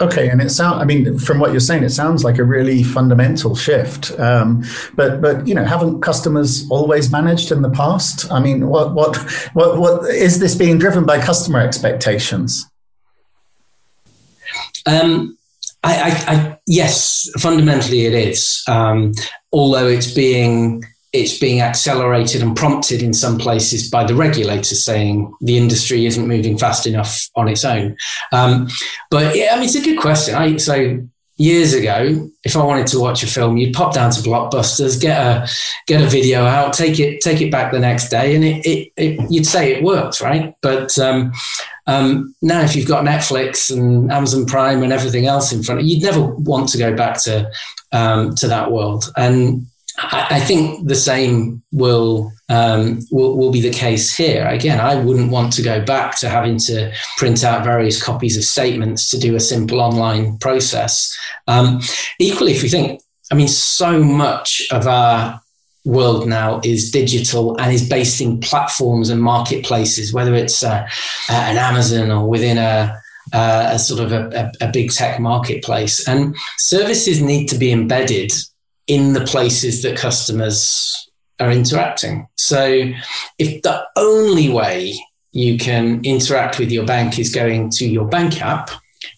Okay, 0.00 0.28
and 0.28 0.40
it 0.40 0.50
sounds. 0.50 0.80
I 0.82 0.84
mean, 0.84 1.18
from 1.18 1.38
what 1.38 1.52
you're 1.52 1.60
saying, 1.60 1.84
it 1.84 1.90
sounds 1.90 2.24
like 2.24 2.38
a 2.38 2.44
really 2.44 2.82
fundamental 2.82 3.54
shift. 3.54 4.18
Um, 4.18 4.64
but 4.94 5.20
but 5.20 5.46
you 5.46 5.54
know, 5.54 5.64
haven't 5.64 6.00
customers 6.00 6.66
always 6.70 7.10
managed 7.10 7.52
in 7.52 7.62
the 7.62 7.70
past? 7.70 8.30
I 8.30 8.40
mean, 8.40 8.68
what 8.68 8.94
what 8.94 9.16
what 9.54 9.78
what 9.78 10.10
is 10.10 10.38
this 10.38 10.54
being 10.54 10.78
driven 10.78 11.04
by 11.04 11.20
customer 11.20 11.60
expectations? 11.60 12.66
Um, 14.86 15.36
I, 15.82 15.94
I, 15.94 16.34
I 16.34 16.58
yes, 16.66 17.30
fundamentally 17.38 18.06
it 18.06 18.14
is. 18.14 18.62
Um, 18.68 19.12
although 19.52 19.86
it's 19.86 20.10
being 20.10 20.84
it's 21.20 21.38
being 21.38 21.60
accelerated 21.60 22.42
and 22.42 22.56
prompted 22.56 23.02
in 23.02 23.12
some 23.12 23.38
places 23.38 23.90
by 23.90 24.04
the 24.04 24.14
regulator 24.14 24.74
saying 24.74 25.34
the 25.40 25.56
industry 25.56 26.06
isn't 26.06 26.26
moving 26.26 26.58
fast 26.58 26.86
enough 26.86 27.28
on 27.36 27.48
its 27.48 27.64
own. 27.64 27.96
Um, 28.32 28.68
but 29.10 29.36
yeah, 29.36 29.50
I 29.52 29.56
mean, 29.56 29.64
it's 29.64 29.74
a 29.74 29.82
good 29.82 30.00
question. 30.00 30.34
I, 30.34 30.56
so 30.56 30.98
years 31.38 31.74
ago, 31.74 32.30
if 32.44 32.56
I 32.56 32.64
wanted 32.64 32.86
to 32.88 33.00
watch 33.00 33.22
a 33.22 33.26
film, 33.26 33.56
you'd 33.56 33.74
pop 33.74 33.94
down 33.94 34.10
to 34.12 34.20
Blockbusters, 34.20 35.00
get 35.00 35.18
a 35.18 35.48
get 35.86 36.02
a 36.02 36.06
video 36.06 36.44
out, 36.44 36.72
take 36.72 36.98
it 36.98 37.20
take 37.20 37.40
it 37.40 37.50
back 37.50 37.72
the 37.72 37.78
next 37.78 38.08
day, 38.08 38.34
and 38.34 38.44
it, 38.44 38.66
it, 38.66 38.92
it 38.96 39.30
you'd 39.30 39.46
say 39.46 39.72
it 39.72 39.82
works, 39.82 40.20
right? 40.20 40.54
But 40.62 40.98
um, 40.98 41.32
um, 41.86 42.34
now, 42.42 42.62
if 42.62 42.74
you've 42.74 42.88
got 42.88 43.04
Netflix 43.04 43.70
and 43.70 44.10
Amazon 44.10 44.46
Prime 44.46 44.82
and 44.82 44.92
everything 44.92 45.26
else 45.26 45.52
in 45.52 45.62
front, 45.62 45.80
of 45.80 45.86
you, 45.86 45.96
you'd 45.96 46.04
never 46.04 46.24
want 46.24 46.68
to 46.70 46.78
go 46.78 46.96
back 46.96 47.22
to 47.24 47.50
um, 47.92 48.34
to 48.36 48.48
that 48.48 48.72
world. 48.72 49.12
And 49.16 49.66
I, 49.98 50.40
think 50.40 50.86
the 50.86 50.94
same 50.94 51.62
will, 51.72 52.30
um, 52.48 53.00
will 53.10 53.36
will 53.36 53.50
be 53.50 53.60
the 53.60 53.70
case 53.70 54.14
here. 54.14 54.46
Again, 54.46 54.80
I 54.80 54.94
wouldn't 54.96 55.30
want 55.30 55.52
to 55.54 55.62
go 55.62 55.84
back 55.84 56.18
to 56.18 56.28
having 56.28 56.58
to 56.58 56.92
print 57.16 57.44
out 57.44 57.64
various 57.64 58.02
copies 58.02 58.36
of 58.36 58.44
statements 58.44 59.08
to 59.10 59.18
do 59.18 59.36
a 59.36 59.40
simple 59.40 59.80
online 59.80 60.38
process. 60.38 61.16
Um, 61.46 61.80
equally, 62.18 62.52
if 62.52 62.62
you 62.62 62.68
think, 62.68 63.00
I 63.32 63.34
mean, 63.34 63.48
so 63.48 64.02
much 64.02 64.62
of 64.70 64.86
our 64.86 65.40
world 65.84 66.28
now 66.28 66.60
is 66.64 66.90
digital 66.90 67.58
and 67.58 67.72
is 67.72 67.88
based 67.88 68.20
in 68.20 68.40
platforms 68.40 69.08
and 69.08 69.22
marketplaces, 69.22 70.12
whether 70.12 70.34
it's 70.34 70.62
uh, 70.62 70.86
an 71.30 71.56
Amazon 71.56 72.10
or 72.10 72.28
within 72.28 72.58
a 72.58 73.00
uh, 73.32 73.70
a 73.72 73.78
sort 73.78 74.00
of 74.00 74.12
a, 74.12 74.52
a, 74.60 74.68
a, 74.68 74.70
big 74.70 74.92
tech 74.92 75.18
marketplace. 75.18 76.06
And 76.06 76.36
services 76.58 77.20
need 77.20 77.48
to 77.48 77.58
be 77.58 77.72
embedded 77.72 78.30
in 78.86 79.12
the 79.12 79.24
places 79.24 79.82
that 79.82 79.96
customers 79.96 81.10
are 81.40 81.50
interacting. 81.50 82.26
So 82.36 82.90
if 83.38 83.62
the 83.62 83.86
only 83.96 84.48
way 84.48 84.94
you 85.32 85.58
can 85.58 86.00
interact 86.04 86.58
with 86.58 86.70
your 86.70 86.86
bank 86.86 87.18
is 87.18 87.34
going 87.34 87.70
to 87.70 87.86
your 87.86 88.06
bank 88.06 88.40
app, 88.40 88.70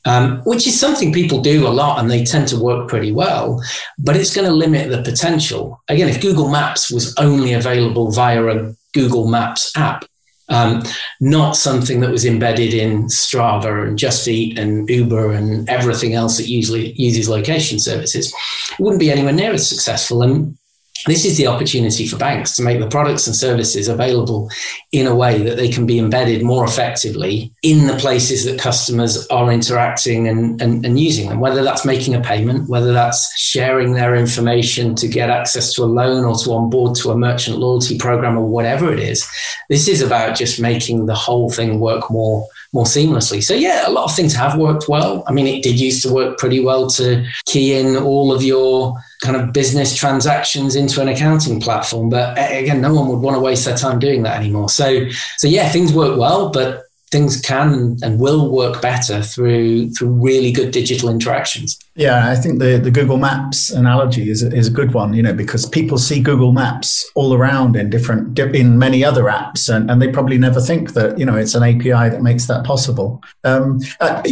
um, 0.04 0.38
which 0.40 0.66
is 0.66 0.78
something 0.78 1.12
people 1.12 1.40
do 1.40 1.66
a 1.66 1.70
lot 1.70 2.00
and 2.00 2.10
they 2.10 2.24
tend 2.24 2.48
to 2.48 2.58
work 2.58 2.88
pretty 2.88 3.12
well, 3.12 3.62
but 3.98 4.16
it's 4.16 4.34
going 4.34 4.48
to 4.48 4.54
limit 4.54 4.90
the 4.90 5.02
potential. 5.02 5.80
Again, 5.88 6.08
if 6.08 6.20
Google 6.20 6.48
Maps 6.48 6.90
was 6.90 7.14
only 7.18 7.52
available 7.52 8.10
via 8.10 8.44
a 8.46 8.74
Google 8.92 9.28
Maps 9.28 9.70
app, 9.76 10.04
um, 10.48 10.82
not 11.20 11.56
something 11.56 12.00
that 12.00 12.10
was 12.10 12.24
embedded 12.24 12.74
in 12.74 13.04
Strava 13.04 13.86
and 13.86 13.98
Just 13.98 14.26
Eat 14.26 14.58
and 14.58 14.88
Uber 14.88 15.32
and 15.32 15.68
everything 15.68 16.14
else 16.14 16.36
that 16.38 16.48
usually 16.48 16.92
uses 16.92 17.28
location 17.28 17.78
services. 17.78 18.32
It 18.72 18.80
wouldn't 18.82 19.00
be 19.00 19.10
anywhere 19.10 19.32
near 19.32 19.52
as 19.52 19.68
successful. 19.68 20.22
And 20.22 20.57
this 21.06 21.24
is 21.24 21.36
the 21.36 21.46
opportunity 21.46 22.06
for 22.06 22.16
banks 22.16 22.54
to 22.56 22.62
make 22.62 22.80
the 22.80 22.88
products 22.88 23.26
and 23.26 23.36
services 23.36 23.88
available 23.88 24.50
in 24.92 25.06
a 25.06 25.14
way 25.14 25.42
that 25.42 25.56
they 25.56 25.68
can 25.68 25.86
be 25.86 25.98
embedded 25.98 26.42
more 26.42 26.64
effectively 26.64 27.52
in 27.62 27.86
the 27.86 27.96
places 27.96 28.44
that 28.44 28.58
customers 28.58 29.26
are 29.28 29.50
interacting 29.52 30.28
and, 30.28 30.60
and, 30.60 30.84
and, 30.84 30.98
using 30.98 31.28
them, 31.28 31.38
whether 31.38 31.62
that's 31.62 31.84
making 31.84 32.14
a 32.14 32.20
payment, 32.20 32.68
whether 32.68 32.92
that's 32.92 33.38
sharing 33.38 33.94
their 33.94 34.16
information 34.16 34.94
to 34.94 35.06
get 35.06 35.30
access 35.30 35.72
to 35.72 35.84
a 35.84 35.86
loan 35.86 36.24
or 36.24 36.34
to 36.34 36.52
onboard 36.52 36.96
to 36.96 37.10
a 37.10 37.16
merchant 37.16 37.58
loyalty 37.58 37.96
program 37.96 38.36
or 38.36 38.46
whatever 38.46 38.92
it 38.92 38.98
is. 38.98 39.28
This 39.68 39.86
is 39.86 40.02
about 40.02 40.36
just 40.36 40.60
making 40.60 41.06
the 41.06 41.14
whole 41.14 41.50
thing 41.50 41.78
work 41.78 42.10
more 42.10 42.46
more 42.72 42.84
seamlessly. 42.84 43.42
So 43.42 43.54
yeah, 43.54 43.88
a 43.88 43.90
lot 43.90 44.04
of 44.04 44.14
things 44.14 44.34
have 44.34 44.58
worked 44.58 44.88
well. 44.88 45.24
I 45.26 45.32
mean, 45.32 45.46
it 45.46 45.62
did 45.62 45.80
used 45.80 46.02
to 46.02 46.12
work 46.12 46.38
pretty 46.38 46.60
well 46.60 46.88
to 46.90 47.26
key 47.46 47.74
in 47.74 47.96
all 47.96 48.30
of 48.30 48.42
your 48.42 48.94
kind 49.22 49.36
of 49.36 49.52
business 49.52 49.96
transactions 49.96 50.76
into 50.76 51.00
an 51.00 51.08
accounting 51.08 51.60
platform. 51.60 52.08
But 52.08 52.38
again, 52.38 52.80
no 52.80 52.94
one 52.94 53.08
would 53.08 53.18
want 53.18 53.36
to 53.36 53.40
waste 53.40 53.64
their 53.64 53.76
time 53.76 53.98
doing 53.98 54.22
that 54.22 54.38
anymore. 54.38 54.68
So, 54.68 55.08
so 55.36 55.48
yeah, 55.48 55.68
things 55.70 55.92
work 55.92 56.18
well, 56.18 56.50
but 56.50 56.84
things 57.10 57.40
can 57.40 57.96
and 58.02 58.20
will 58.20 58.50
work 58.50 58.82
better 58.82 59.22
through 59.22 59.90
through 59.90 60.10
really 60.10 60.52
good 60.52 60.70
digital 60.70 61.08
interactions. 61.08 61.78
Yeah, 61.98 62.28
I 62.28 62.36
think 62.36 62.60
the, 62.60 62.78
the 62.78 62.92
Google 62.92 63.16
Maps 63.16 63.70
analogy 63.70 64.30
is, 64.30 64.44
is 64.44 64.68
a 64.68 64.70
good 64.70 64.94
one, 64.94 65.14
you 65.14 65.22
know, 65.22 65.32
because 65.32 65.66
people 65.66 65.98
see 65.98 66.20
Google 66.20 66.52
Maps 66.52 67.10
all 67.16 67.34
around 67.34 67.74
in 67.74 67.90
different, 67.90 68.38
in 68.38 68.78
many 68.78 69.04
other 69.04 69.24
apps, 69.24 69.68
and, 69.68 69.90
and 69.90 70.00
they 70.00 70.06
probably 70.06 70.38
never 70.38 70.60
think 70.60 70.92
that, 70.92 71.18
you 71.18 71.26
know, 71.26 71.34
it's 71.34 71.56
an 71.56 71.64
API 71.64 72.08
that 72.10 72.22
makes 72.22 72.46
that 72.46 72.64
possible. 72.64 73.20
Um, 73.42 73.80
uh, 73.98 74.22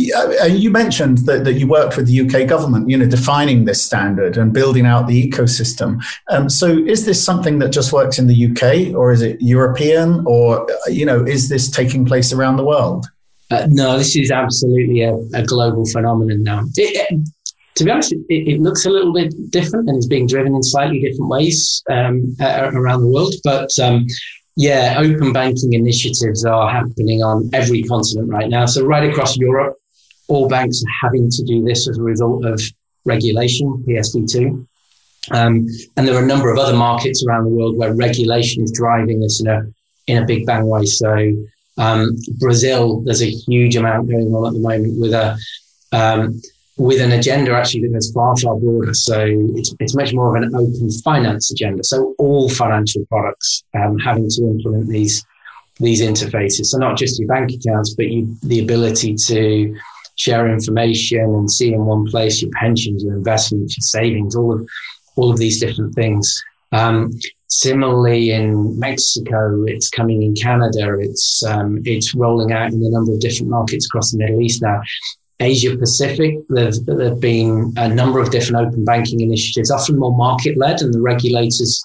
uh, 0.41 0.45
you 0.45 0.71
mentioned 0.71 1.27
that, 1.27 1.43
that 1.43 1.55
you 1.55 1.67
worked 1.67 1.97
with 1.97 2.07
the 2.07 2.21
UK 2.21 2.49
government, 2.49 2.89
you 2.89 2.97
know, 2.97 3.05
defining 3.05 3.65
this 3.65 3.83
standard 3.83 4.37
and 4.37 4.53
building 4.53 4.87
out 4.87 5.09
the 5.09 5.29
ecosystem. 5.29 6.01
Um, 6.31 6.49
so 6.49 6.69
is 6.69 7.05
this 7.05 7.23
something 7.23 7.59
that 7.59 7.71
just 7.71 7.93
works 7.93 8.21
in 8.21 8.29
the 8.29 8.47
UK 8.47 8.95
or 8.95 9.11
is 9.11 9.23
it 9.23 9.43
European 9.43 10.23
or, 10.25 10.69
you 10.87 11.05
know, 11.05 11.25
is 11.25 11.49
this 11.49 11.69
taking 11.69 12.05
place 12.05 12.33
around 12.33 12.59
the 12.59 12.65
world? 12.65 13.07
Uh, 13.51 13.67
no, 13.69 13.99
this 13.99 14.15
is 14.15 14.31
absolutely 14.31 15.03
a, 15.03 15.17
a 15.35 15.43
global 15.45 15.85
phenomenon 15.87 16.45
now. 16.45 16.63
It, 16.77 17.29
to 17.77 17.85
be 17.85 17.91
honest, 17.91 18.13
it, 18.13 18.25
it, 18.29 18.61
looks 18.61 18.87
a 18.87 18.91
little 18.91 19.13
bit 19.13 19.35
different 19.51 19.89
and 19.89 19.99
is 19.99 20.07
being 20.07 20.27
driven 20.27 20.55
in 20.55 20.63
slightly 20.63 20.99
different 20.99 21.29
ways 21.29 21.83
um, 21.91 22.35
around 22.41 23.03
the 23.03 23.11
world. 23.13 23.35
But 23.45 23.71
um, 23.79 24.07
yeah, 24.57 24.97
open 24.99 25.33
banking 25.33 25.75
initiatives 25.75 26.45
are 26.45 26.71
happening 26.71 27.23
on 27.23 27.51
every 27.53 27.83
continent 27.83 28.31
right 28.31 28.49
now. 28.49 28.65
So 28.65 28.85
right 28.85 29.09
across 29.09 29.37
Europe, 29.37 29.77
all 30.29 30.49
banks 30.49 30.83
are 30.83 31.07
having 31.07 31.31
to 31.31 31.45
do 31.45 31.63
this 31.65 31.89
as 31.89 31.99
a 31.99 32.03
result 32.03 32.47
of 32.47 32.61
regulation, 33.05 33.85
PSD2. 33.87 34.67
Um, 35.31 35.67
and 35.97 36.09
there 36.09 36.15
are 36.15 36.25
a 36.25 36.27
number 36.27 36.51
of 36.51 36.59
other 36.59 36.77
markets 36.77 37.25
around 37.27 37.45
the 37.45 37.51
world 37.51 37.77
where 37.77 37.95
regulation 37.95 38.65
is 38.65 38.73
driving 38.73 39.21
this 39.21 39.41
in 39.41 39.49
a 39.49 39.63
in 40.07 40.23
a 40.23 40.27
big 40.27 40.47
bang 40.47 40.67
way. 40.67 40.87
So 40.87 41.33
um, 41.79 42.17
Brazil, 42.39 43.03
there's 43.03 43.23
a 43.23 43.31
huge 43.31 43.77
amount 43.77 44.09
going 44.09 44.33
on 44.35 44.47
at 44.47 44.53
the 44.55 44.61
moment 44.61 45.01
with 45.01 45.13
a 45.13 45.37
um, 45.93 46.41
with 46.79 47.01
an 47.01 47.13
agenda 47.13 47.53
actually 47.53 47.83
that 47.83 47.93
goes 47.93 48.13
far 48.13 48.37
far 48.37 48.57
broader. 48.57 48.95
So 48.95 49.25
it's 49.55 49.75
it's 49.81 49.95
much 49.95 50.13
more 50.13 50.37
of 50.37 50.43
an 50.43 50.55
open 50.55 50.91
finance 51.03 51.51
agenda. 51.51 51.83
So 51.85 52.15
all 52.19 52.49
financial 52.49 53.05
products 53.07 53.65
um, 53.75 53.99
having 53.99 54.29
to 54.29 54.43
implement 54.43 54.89
these 54.89 55.25
these 55.79 56.03
interfaces. 56.03 56.67
So 56.67 56.79
not 56.79 56.97
just 56.97 57.19
your 57.19 57.29
bank 57.29 57.51
accounts, 57.53 57.95
but 57.95 58.07
you, 58.09 58.35
the 58.43 58.61
ability 58.61 59.15
to 59.15 59.77
share 60.17 60.49
information 60.49 61.21
and 61.21 61.51
see 61.51 61.73
in 61.75 61.85
one 61.85 62.07
place 62.07 62.41
your 62.41 62.51
pensions, 62.53 63.05
your 63.05 63.15
investments, 63.15 63.77
your 63.77 63.83
savings, 63.83 64.35
all 64.35 64.55
of 64.55 64.69
all 65.17 65.31
of 65.31 65.39
these 65.39 65.61
different 65.61 65.95
things. 65.95 66.43
Um, 66.73 67.13
similarly, 67.49 68.31
in 68.31 68.79
Mexico, 68.79 69.65
it's 69.67 69.89
coming 69.89 70.23
in 70.23 70.35
Canada. 70.35 70.99
It's 70.99 71.43
um, 71.45 71.81
it's 71.85 72.15
rolling 72.15 72.53
out 72.53 72.73
in 72.73 72.85
a 72.85 72.91
number 72.91 73.13
of 73.13 73.21
different 73.21 73.51
markets 73.51 73.87
across 73.87 74.11
the 74.11 74.19
Middle 74.19 74.43
East 74.43 74.61
now. 74.61 74.81
Asia 75.41 75.77
Pacific, 75.77 76.39
there've, 76.49 76.85
there've 76.87 77.21
been 77.21 77.73
a 77.77 77.89
number 77.89 78.21
of 78.21 78.31
different 78.31 78.67
open 78.67 78.85
banking 78.85 79.21
initiatives, 79.21 79.71
often 79.71 79.99
more 79.99 80.17
market 80.17 80.57
led, 80.57 80.81
and 80.81 80.95
the 80.95 81.01
regulators 81.01 81.83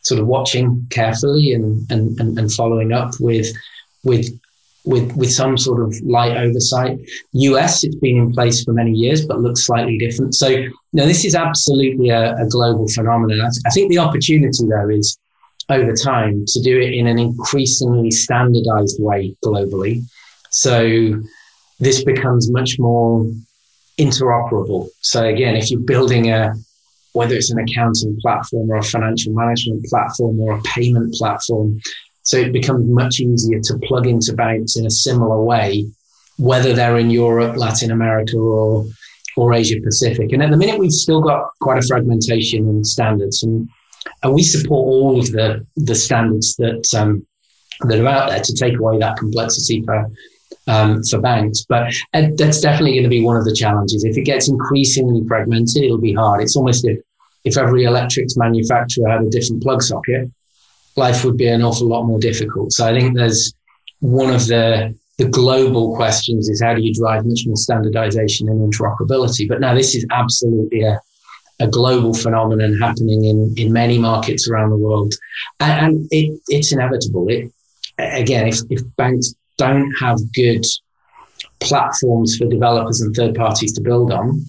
sort 0.00 0.20
of 0.20 0.26
watching 0.26 0.86
carefully 0.90 1.52
and, 1.52 1.90
and, 1.90 2.18
and, 2.20 2.38
and 2.38 2.52
following 2.52 2.92
up 2.92 3.12
with 3.20 3.48
with 4.04 4.28
with 4.84 5.16
with 5.16 5.32
some 5.32 5.56
sort 5.56 5.82
of 5.82 5.94
light 6.02 6.36
oversight. 6.36 6.98
US, 7.32 7.84
it's 7.84 7.94
been 7.96 8.18
in 8.18 8.32
place 8.32 8.62
for 8.64 8.72
many 8.72 8.92
years, 8.92 9.26
but 9.26 9.40
looks 9.40 9.62
slightly 9.62 9.96
different. 9.98 10.34
So, 10.34 10.48
you 10.48 10.72
know, 10.92 11.06
this 11.06 11.24
is 11.24 11.34
absolutely 11.34 12.10
a, 12.10 12.36
a 12.36 12.46
global 12.48 12.86
phenomenon. 12.88 13.40
I, 13.40 13.48
I, 13.66 13.70
think 13.70 13.90
the 13.90 13.98
opportunity 13.98 14.66
though 14.66 14.90
is 14.90 15.18
over 15.70 15.94
time 15.94 16.44
to 16.46 16.60
do 16.60 16.78
it 16.78 16.92
in 16.92 17.06
an 17.06 17.18
increasingly 17.18 18.10
standardized 18.10 19.02
way 19.02 19.34
globally. 19.42 20.02
So 20.50 21.22
this 21.80 22.04
becomes 22.04 22.50
much 22.50 22.78
more 22.78 23.26
interoperable. 23.98 24.88
So 25.00 25.24
again, 25.24 25.56
if 25.56 25.70
you're 25.70 25.80
building 25.80 26.30
a 26.30 26.54
whether 27.14 27.36
it's 27.36 27.50
an 27.50 27.60
accounting 27.60 28.18
platform 28.20 28.68
or 28.70 28.78
a 28.78 28.82
financial 28.82 29.32
management 29.32 29.84
platform 29.86 30.38
or 30.40 30.58
a 30.58 30.62
payment 30.62 31.14
platform. 31.14 31.80
So 32.22 32.36
it 32.36 32.52
becomes 32.52 32.88
much 32.88 33.20
easier 33.20 33.60
to 33.60 33.78
plug 33.84 34.06
into 34.06 34.32
banks 34.32 34.76
in 34.76 34.84
a 34.84 34.90
similar 34.90 35.40
way, 35.42 35.86
whether 36.38 36.74
they're 36.74 36.98
in 36.98 37.10
Europe, 37.10 37.56
Latin 37.56 37.90
America, 37.90 38.36
or 38.36 38.84
or 39.36 39.52
Asia 39.52 39.80
Pacific. 39.82 40.32
And 40.32 40.42
at 40.42 40.50
the 40.50 40.56
minute, 40.56 40.78
we've 40.78 40.92
still 40.92 41.20
got 41.20 41.48
quite 41.60 41.82
a 41.82 41.86
fragmentation 41.86 42.68
in 42.68 42.84
standards, 42.84 43.42
and 43.44 43.68
and 44.22 44.34
we 44.34 44.42
support 44.42 44.86
all 44.86 45.20
of 45.20 45.30
the 45.30 45.64
the 45.76 45.94
standards 45.94 46.56
that 46.56 46.84
um, 46.96 47.24
that 47.86 48.00
are 48.00 48.08
out 48.08 48.30
there 48.30 48.40
to 48.40 48.54
take 48.54 48.76
away 48.76 48.98
that 48.98 49.18
complexity 49.18 49.82
for 49.82 50.10
um, 50.66 51.02
for 51.04 51.20
banks. 51.20 51.64
But 51.68 51.92
that's 52.12 52.60
definitely 52.60 52.92
going 52.92 53.04
to 53.04 53.08
be 53.08 53.24
one 53.24 53.36
of 53.36 53.44
the 53.44 53.54
challenges. 53.54 54.04
If 54.04 54.16
it 54.16 54.22
gets 54.22 54.48
increasingly 54.48 55.26
fragmented, 55.26 55.82
it'll 55.82 55.98
be 56.00 56.14
hard. 56.14 56.42
It's 56.42 56.56
almost 56.56 56.86
if, 56.86 57.00
if 57.44 57.56
every 57.56 57.84
electrics 57.84 58.36
manufacturer 58.36 59.08
had 59.08 59.22
a 59.22 59.30
different 59.30 59.62
plug 59.62 59.82
socket, 59.82 60.30
life 60.96 61.24
would 61.24 61.36
be 61.36 61.48
an 61.48 61.62
awful 61.62 61.88
lot 61.88 62.04
more 62.04 62.20
difficult. 62.20 62.72
So 62.72 62.86
I 62.86 62.98
think 62.98 63.14
there's 63.14 63.52
one 64.00 64.32
of 64.32 64.46
the 64.46 64.94
the 65.18 65.28
global 65.28 65.94
questions 65.94 66.48
is 66.48 66.60
how 66.60 66.74
do 66.74 66.82
you 66.82 66.92
drive 66.92 67.24
much 67.24 67.42
more 67.46 67.56
standardization 67.56 68.48
and 68.48 68.72
interoperability? 68.72 69.48
But 69.48 69.60
now 69.60 69.72
this 69.72 69.94
is 69.94 70.04
absolutely 70.10 70.82
a, 70.82 71.00
a 71.60 71.68
global 71.68 72.14
phenomenon 72.14 72.76
happening 72.80 73.24
in, 73.24 73.54
in 73.56 73.72
many 73.72 73.96
markets 73.96 74.48
around 74.48 74.70
the 74.70 74.76
world. 74.76 75.14
And, 75.60 75.86
and 75.86 76.08
it, 76.10 76.40
it's 76.48 76.72
inevitable. 76.72 77.28
It, 77.28 77.52
again, 77.96 78.48
if, 78.48 78.58
if 78.70 78.82
banks 78.96 79.34
don't 79.58 79.92
have 80.00 80.18
good 80.32 80.64
platforms 81.60 82.36
for 82.36 82.46
developers 82.46 83.00
and 83.00 83.14
third 83.14 83.34
parties 83.34 83.72
to 83.74 83.80
build 83.80 84.12
on, 84.12 84.44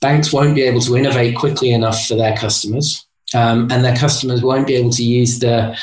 banks 0.00 0.32
won't 0.32 0.54
be 0.54 0.62
able 0.62 0.80
to 0.80 0.96
innovate 0.96 1.36
quickly 1.36 1.70
enough 1.70 2.06
for 2.06 2.14
their 2.14 2.36
customers. 2.36 3.04
Um, 3.34 3.70
and 3.70 3.84
their 3.84 3.96
customers 3.96 4.42
won't 4.42 4.66
be 4.66 4.74
able 4.74 4.90
to 4.90 5.04
use 5.04 5.38
the, 5.38 5.78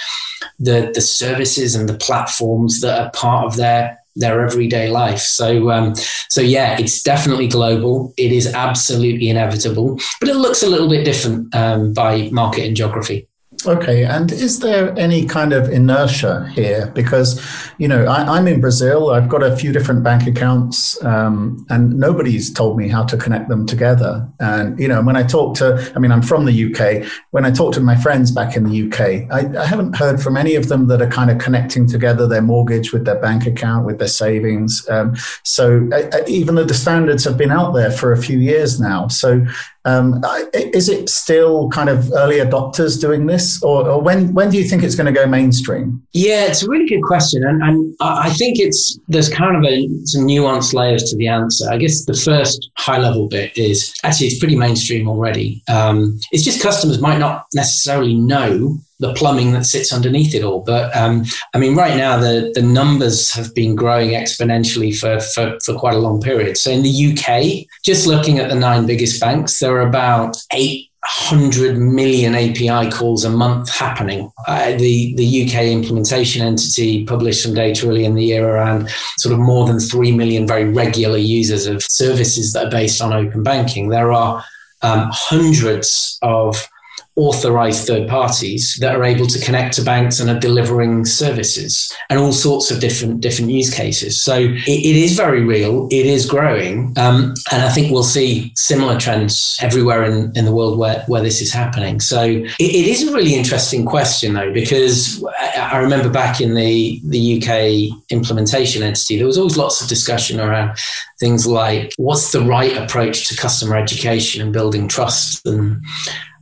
the, 0.57 0.91
the 0.93 1.01
services 1.01 1.75
and 1.75 1.87
the 1.87 1.97
platforms 1.97 2.81
that 2.81 2.99
are 2.99 3.11
part 3.11 3.45
of 3.45 3.55
their 3.55 3.99
their 4.15 4.45
everyday 4.45 4.89
life. 4.89 5.19
So, 5.19 5.71
um, 5.71 5.93
so 6.29 6.41
yeah, 6.41 6.79
it's 6.79 7.03
definitely 7.03 7.47
global. 7.47 8.13
It 8.17 8.31
is 8.31 8.47
absolutely 8.53 9.29
inevitable, 9.29 9.99
but 10.19 10.29
it 10.29 10.35
looks 10.35 10.63
a 10.63 10.69
little 10.69 10.87
bit 10.87 11.03
different 11.03 11.53
um, 11.53 11.93
by 11.93 12.29
market 12.31 12.65
and 12.65 12.77
geography. 12.77 13.27
Okay, 13.67 14.05
and 14.05 14.31
is 14.31 14.59
there 14.59 14.97
any 14.97 15.25
kind 15.25 15.51
of 15.51 15.69
inertia 15.69 16.47
here? 16.53 16.91
Because, 16.93 17.41
you 17.77 17.87
know, 17.87 18.05
I, 18.05 18.37
am 18.37 18.47
in 18.47 18.61
Brazil, 18.61 19.09
I've 19.09 19.27
got 19.27 19.41
a 19.41 19.55
few 19.55 19.71
different 19.71 20.03
bank 20.03 20.27
accounts, 20.27 21.03
um, 21.03 21.65
and 21.69 21.99
nobody's 21.99 22.53
told 22.53 22.77
me 22.77 22.87
how 22.87 23.03
to 23.05 23.17
connect 23.17 23.49
them 23.49 23.65
together. 23.65 24.29
And, 24.39 24.79
you 24.79 24.87
know, 24.87 25.01
when 25.01 25.15
I 25.15 25.23
talk 25.23 25.55
to, 25.57 25.91
I 25.95 25.99
mean, 25.99 26.11
I'm 26.11 26.21
from 26.21 26.45
the 26.45 26.65
UK, 26.65 27.09
when 27.31 27.45
I 27.45 27.51
talk 27.51 27.73
to 27.73 27.79
my 27.79 27.95
friends 27.95 28.31
back 28.31 28.55
in 28.55 28.65
the 28.65 28.87
UK, 28.87 29.31
I, 29.31 29.59
I 29.59 29.65
haven't 29.65 29.95
heard 29.95 30.21
from 30.21 30.37
any 30.37 30.55
of 30.55 30.69
them 30.69 30.87
that 30.87 31.01
are 31.01 31.09
kind 31.09 31.31
of 31.31 31.39
connecting 31.39 31.87
together 31.87 32.27
their 32.27 32.43
mortgage 32.43 32.93
with 32.93 33.05
their 33.05 33.19
bank 33.19 33.47
account, 33.47 33.85
with 33.85 33.97
their 33.97 34.07
savings. 34.07 34.87
Um, 34.89 35.15
so 35.43 35.89
uh, 35.91 36.23
even 36.27 36.55
though 36.55 36.65
the 36.65 36.73
standards 36.75 37.23
have 37.23 37.37
been 37.37 37.51
out 37.51 37.73
there 37.73 37.91
for 37.91 38.11
a 38.11 38.17
few 38.17 38.37
years 38.37 38.79
now, 38.79 39.07
so 39.07 39.45
um, 39.85 40.21
is 40.53 40.89
it 40.89 41.09
still 41.09 41.69
kind 41.69 41.89
of 41.89 42.11
early 42.13 42.37
adopters 42.37 42.99
doing 42.99 43.27
this, 43.27 43.61
or, 43.61 43.87
or, 43.87 44.01
when 44.01 44.33
when 44.33 44.49
do 44.49 44.57
you 44.57 44.63
think 44.63 44.83
it's 44.83 44.95
going 44.95 45.05
to 45.05 45.11
go 45.11 45.27
mainstream? 45.27 46.01
Yeah, 46.13 46.45
it's 46.45 46.63
a 46.63 46.69
really 46.69 46.87
good 46.87 47.03
question, 47.03 47.43
and, 47.43 47.61
and 47.61 47.95
I 48.01 48.31
think 48.31 48.59
it's 48.59 48.99
there's 49.07 49.29
kind 49.29 49.55
of 49.55 49.63
a, 49.63 49.87
some 50.05 50.25
nuanced 50.25 50.73
layers 50.73 51.03
to 51.11 51.15
the 51.17 51.27
answer. 51.27 51.69
I 51.69 51.77
guess 51.77 52.05
the 52.05 52.15
first 52.15 52.69
high 52.77 52.97
level 52.97 53.27
bit 53.27 53.55
is 53.57 53.93
actually 54.03 54.27
it's 54.27 54.39
pretty 54.39 54.55
mainstream 54.55 55.07
already. 55.07 55.61
Um, 55.67 56.19
it's 56.31 56.43
just 56.43 56.61
customers 56.61 56.99
might 56.99 57.19
not 57.19 57.45
necessarily 57.53 58.15
know 58.15 58.77
the 58.99 59.13
plumbing 59.13 59.51
that 59.51 59.65
sits 59.65 59.91
underneath 59.91 60.33
it 60.33 60.43
all. 60.43 60.61
But 60.61 60.95
um, 60.95 61.25
I 61.53 61.57
mean, 61.57 61.75
right 61.75 61.97
now 61.97 62.17
the 62.17 62.51
the 62.55 62.61
numbers 62.61 63.33
have 63.33 63.53
been 63.53 63.75
growing 63.75 64.11
exponentially 64.11 64.97
for, 64.97 65.19
for 65.19 65.57
for 65.63 65.77
quite 65.77 65.95
a 65.95 65.99
long 65.99 66.21
period. 66.21 66.57
So 66.57 66.71
in 66.71 66.83
the 66.83 67.11
UK, 67.11 67.67
just 67.83 68.07
looking 68.07 68.39
at 68.39 68.49
the 68.49 68.55
nine 68.55 68.85
biggest 68.85 69.19
banks, 69.19 69.59
there 69.59 69.75
are 69.75 69.87
about 69.87 70.37
eight 70.53 70.89
100 71.29 71.77
million 71.77 72.33
API 72.33 72.89
calls 72.89 73.23
a 73.23 73.29
month 73.29 73.69
happening. 73.69 74.31
Uh, 74.47 74.71
the, 74.71 75.13
the 75.15 75.43
UK 75.43 75.65
implementation 75.65 76.41
entity 76.41 77.05
published 77.05 77.43
some 77.43 77.53
data 77.53 77.87
early 77.87 78.05
in 78.05 78.15
the 78.15 78.23
year 78.25 78.47
around 78.47 78.89
sort 79.19 79.31
of 79.31 79.39
more 79.39 79.67
than 79.67 79.79
3 79.79 80.13
million 80.13 80.47
very 80.47 80.63
regular 80.63 81.19
users 81.19 81.67
of 81.67 81.83
services 81.83 82.53
that 82.53 82.65
are 82.65 82.71
based 82.71 83.03
on 83.03 83.13
open 83.13 83.43
banking. 83.43 83.89
There 83.89 84.11
are 84.11 84.43
um, 84.81 85.09
hundreds 85.11 86.17
of 86.23 86.67
authorized 87.15 87.87
third 87.87 88.09
parties 88.09 88.77
that 88.81 88.95
are 88.95 89.03
able 89.03 89.25
to 89.25 89.39
connect 89.39 89.75
to 89.75 89.81
banks 89.81 90.19
and 90.19 90.29
are 90.29 90.39
delivering 90.39 91.05
services 91.05 91.91
and 92.09 92.19
all 92.19 92.33
sorts 92.33 92.71
of 92.71 92.81
different 92.81 93.21
different 93.21 93.49
use 93.49 93.73
cases. 93.73 94.21
So 94.21 94.35
it, 94.35 94.67
it 94.67 94.95
is 94.95 95.15
very 95.15 95.43
real. 95.43 95.87
It 95.91 96.05
is 96.05 96.25
growing, 96.25 96.93
um, 96.97 97.33
and 97.51 97.63
I 97.63 97.69
think 97.69 97.91
we'll 97.91 98.03
see 98.03 98.51
similar 98.55 98.99
trends 98.99 99.57
everywhere 99.61 100.03
in, 100.03 100.31
in 100.35 100.45
the 100.45 100.53
world 100.53 100.77
where, 100.77 101.03
where 101.07 101.21
this 101.21 101.41
is 101.41 101.53
happening. 101.53 101.99
So 101.99 102.23
it, 102.23 102.53
it 102.59 102.87
is 102.87 103.07
a 103.07 103.13
really 103.13 103.35
interesting 103.35 103.85
question 103.85 104.33
though, 104.33 104.51
because 104.51 105.23
I 105.55 105.77
remember 105.77 106.09
back 106.09 106.41
in 106.41 106.53
the 106.53 107.01
the 107.05 107.37
UK 107.37 107.97
implementation 108.09 108.83
entity, 108.83 109.17
there 109.17 109.27
was 109.27 109.37
always 109.37 109.57
lots 109.57 109.81
of 109.81 109.87
discussion 109.87 110.39
around 110.39 110.77
things 111.19 111.47
like 111.47 111.93
what's 111.97 112.31
the 112.31 112.41
right 112.41 112.75
approach 112.75 113.27
to 113.29 113.37
customer 113.37 113.77
education 113.77 114.41
and 114.41 114.51
building 114.51 114.87
trust 114.87 115.45
and 115.45 115.81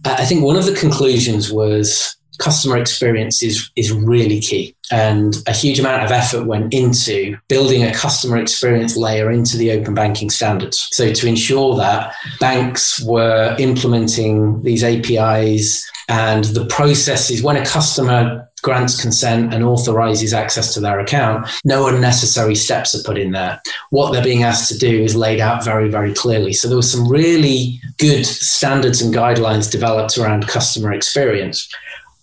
I 0.05 0.25
think 0.25 0.43
one 0.43 0.57
of 0.57 0.65
the 0.65 0.73
conclusions 0.75 1.51
was 1.51 2.15
customer 2.39 2.77
experience 2.77 3.43
is, 3.43 3.69
is 3.75 3.91
really 3.91 4.39
key. 4.39 4.75
And 4.91 5.35
a 5.47 5.53
huge 5.53 5.79
amount 5.79 6.03
of 6.03 6.11
effort 6.11 6.45
went 6.45 6.73
into 6.73 7.37
building 7.47 7.83
a 7.83 7.93
customer 7.93 8.37
experience 8.37 8.97
layer 8.97 9.31
into 9.31 9.57
the 9.57 9.71
open 9.71 9.93
banking 9.93 10.29
standards. 10.29 10.87
So 10.91 11.13
to 11.13 11.27
ensure 11.27 11.77
that 11.77 12.13
banks 12.39 13.01
were 13.05 13.55
implementing 13.59 14.61
these 14.63 14.83
APIs 14.83 15.89
and 16.09 16.45
the 16.45 16.65
processes 16.65 17.41
when 17.41 17.55
a 17.55 17.65
customer 17.65 18.47
grants 18.63 18.99
consent 18.99 19.53
and 19.53 19.63
authorizes 19.63 20.33
access 20.33 20.73
to 20.73 20.79
their 20.79 20.99
account, 20.99 21.47
no 21.63 21.87
unnecessary 21.87 22.55
steps 22.55 22.95
are 22.95 23.03
put 23.03 23.17
in 23.17 23.31
there. 23.31 23.61
What 23.91 24.11
they're 24.11 24.23
being 24.23 24.43
asked 24.43 24.71
to 24.71 24.77
do 24.77 25.03
is 25.03 25.15
laid 25.15 25.39
out 25.39 25.63
very, 25.63 25.89
very 25.89 26.13
clearly. 26.13 26.53
So 26.53 26.67
there 26.67 26.77
was 26.77 26.91
some 26.91 27.07
really 27.07 27.79
good 27.99 28.25
standards 28.25 29.01
and 29.01 29.13
guidelines 29.13 29.69
developed 29.69 30.17
around 30.17 30.47
customer 30.47 30.93
experience. 30.93 31.69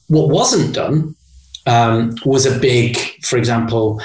What 0.08 0.30
wasn't 0.30 0.74
done 0.74 1.14
um, 1.66 2.16
was 2.24 2.46
a 2.46 2.58
big, 2.58 2.96
for 3.22 3.36
example, 3.36 4.00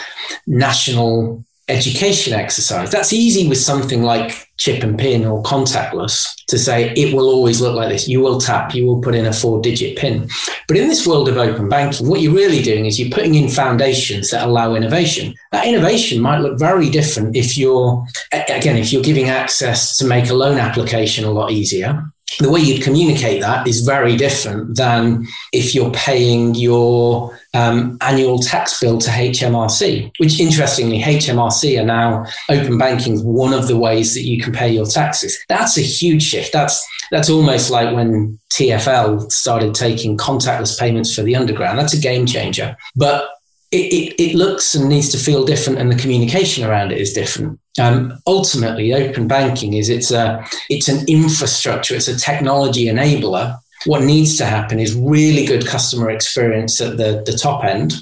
national 0.45 1.43
education 1.67 2.34
exercise. 2.34 2.91
That's 2.91 3.13
easy 3.13 3.48
with 3.48 3.58
something 3.58 4.04
like 4.04 4.45
chip 4.58 4.84
and 4.84 4.98
pin 4.98 5.26
or 5.26 5.44
contactless 5.44 6.28
to 6.48 6.58
say 6.58 6.94
it 6.96 7.13
will 7.13 7.30
always 7.30 7.62
look 7.62 7.76
like 7.76 7.89
this. 7.89 8.08
You 8.08 8.22
will 8.22 8.39
tap, 8.39 8.74
you 8.74 8.86
will 8.86 9.02
put 9.02 9.15
in 9.15 9.26
a 9.26 9.34
four 9.34 9.62
digit 9.62 9.98
pin. 9.98 10.30
But 10.68 10.78
in 10.78 10.88
this 10.88 11.06
world 11.06 11.28
of 11.28 11.38
open 11.38 11.70
banking, 11.70 12.08
what 12.08 12.22
you're 12.22 12.34
really 12.34 12.62
doing 12.62 12.86
is 12.86 13.00
you're 13.00 13.10
putting 13.10 13.36
in 13.36 13.50
foundations 13.50 14.32
that 14.32 14.48
allow 14.48 14.76
innovation. 14.76 15.34
That 15.52 15.68
innovation 15.68 16.22
might 16.22 16.39
look 16.39 16.58
very 16.58 16.89
different 16.89 17.36
if 17.36 17.58
you're, 17.58 18.06
again, 18.32 18.78
if 18.78 18.94
you're 18.94 19.04
giving 19.04 19.30
access 19.30 19.98
to 19.98 20.06
make 20.06 20.30
a 20.30 20.34
loan 20.34 20.58
application 20.58 21.26
a 21.26 21.32
lot 21.32 21.52
easier 21.52 22.04
the 22.40 22.50
way 22.50 22.60
you'd 22.60 22.84
communicate 22.84 23.42
that 23.42 23.68
is 23.68 23.82
very 23.82 24.18
different 24.18 24.76
than 24.76 25.26
if 25.54 25.74
you're 25.74 25.92
paying 25.92 26.56
your 26.56 27.38
um, 27.54 27.98
annual 28.02 28.40
tax 28.40 28.80
bill 28.80 28.98
to 28.98 29.10
HMRC, 29.10 30.12
which 30.18 30.40
interestingly, 30.40 31.02
HMRC 31.02 31.80
are 31.80 31.86
now 31.86 32.26
open 32.50 32.78
banking 32.78 33.24
one 33.24 33.54
of 33.54 33.68
the 33.68 33.78
ways 33.78 34.14
that 34.16 34.24
you 34.24 34.42
can 34.42 34.52
pay 34.52 34.70
your 34.70 34.86
taxes. 34.86 35.38
That's 35.48 35.78
a 35.78 35.82
huge 35.82 36.24
shift. 36.24 36.52
That's 36.52 36.86
that's 37.12 37.30
almost 37.30 37.70
like 37.70 37.96
when 37.96 38.40
TFL 38.54 39.32
started 39.32 39.76
taking 39.76 40.18
contactless 40.18 40.78
payments 40.78 41.14
for 41.14 41.22
the 41.22 41.36
underground. 41.36 41.78
That's 41.78 41.94
a 41.94 42.00
game 42.00 42.26
changer. 42.26 42.76
But 42.96 43.30
it, 43.72 43.94
it, 43.94 44.22
it, 44.22 44.36
looks 44.36 44.74
and 44.74 44.90
needs 44.90 45.10
to 45.10 45.18
feel 45.18 45.46
different, 45.46 45.80
and 45.80 45.92
the 45.92 45.96
communication 45.96 46.64
around 46.64 46.92
it 46.92 47.00
is 47.00 47.14
different. 47.14 47.60
Um, 47.80 48.18
ultimately, 48.26 48.94
open 48.94 49.28
banking 49.28 49.74
is 49.74 49.90
it's 49.90 50.12
a 50.12 50.46
it's 50.70 50.88
an 50.88 51.06
infrastructure, 51.08 51.96
it's 51.96 52.08
a 52.08 52.18
technology 52.18 52.86
enabler. 52.86 53.58
What 53.86 54.04
needs 54.04 54.38
to 54.38 54.46
happen 54.46 54.80
is 54.80 54.96
really 54.96 55.46
good 55.46 55.68
customer 55.68 56.10
experience 56.10 56.82
at 56.82 56.98
the, 56.98 57.22
the 57.24 57.38
top 57.38 57.64
end 57.64 57.94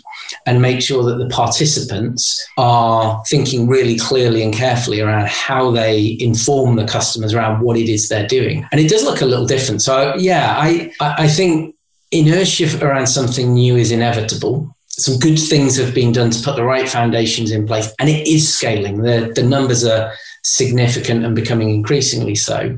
and 0.45 0.61
make 0.61 0.81
sure 0.81 1.03
that 1.03 1.17
the 1.17 1.27
participants 1.27 2.41
are 2.57 3.21
thinking 3.27 3.67
really 3.67 3.97
clearly 3.97 4.43
and 4.43 4.53
carefully 4.53 5.01
around 5.01 5.27
how 5.27 5.71
they 5.71 6.15
inform 6.21 6.77
the 6.77 6.85
customers 6.85 7.33
around 7.33 7.61
what 7.61 7.75
it 7.75 7.89
is 7.89 8.07
they're 8.07 8.27
doing. 8.27 8.65
And 8.71 8.79
it 8.79 8.89
does 8.89 9.03
look 9.03 9.19
a 9.19 9.25
little 9.25 9.45
different. 9.45 9.81
So 9.81 10.15
yeah, 10.15 10.55
I 10.57 10.93
I 11.01 11.27
think 11.27 11.75
inertia 12.11 12.85
around 12.85 13.07
something 13.07 13.53
new 13.53 13.75
is 13.75 13.91
inevitable 13.91 14.73
some 14.99 15.17
good 15.17 15.39
things 15.39 15.75
have 15.77 15.93
been 15.93 16.11
done 16.11 16.29
to 16.29 16.43
put 16.43 16.55
the 16.55 16.63
right 16.63 16.87
foundations 16.87 17.51
in 17.51 17.65
place, 17.65 17.91
and 17.99 18.09
it 18.09 18.27
is 18.27 18.53
scaling. 18.53 19.01
The, 19.01 19.31
the 19.35 19.43
numbers 19.43 19.83
are 19.83 20.13
significant 20.43 21.25
and 21.25 21.35
becoming 21.35 21.69
increasingly 21.69 22.35
so. 22.35 22.77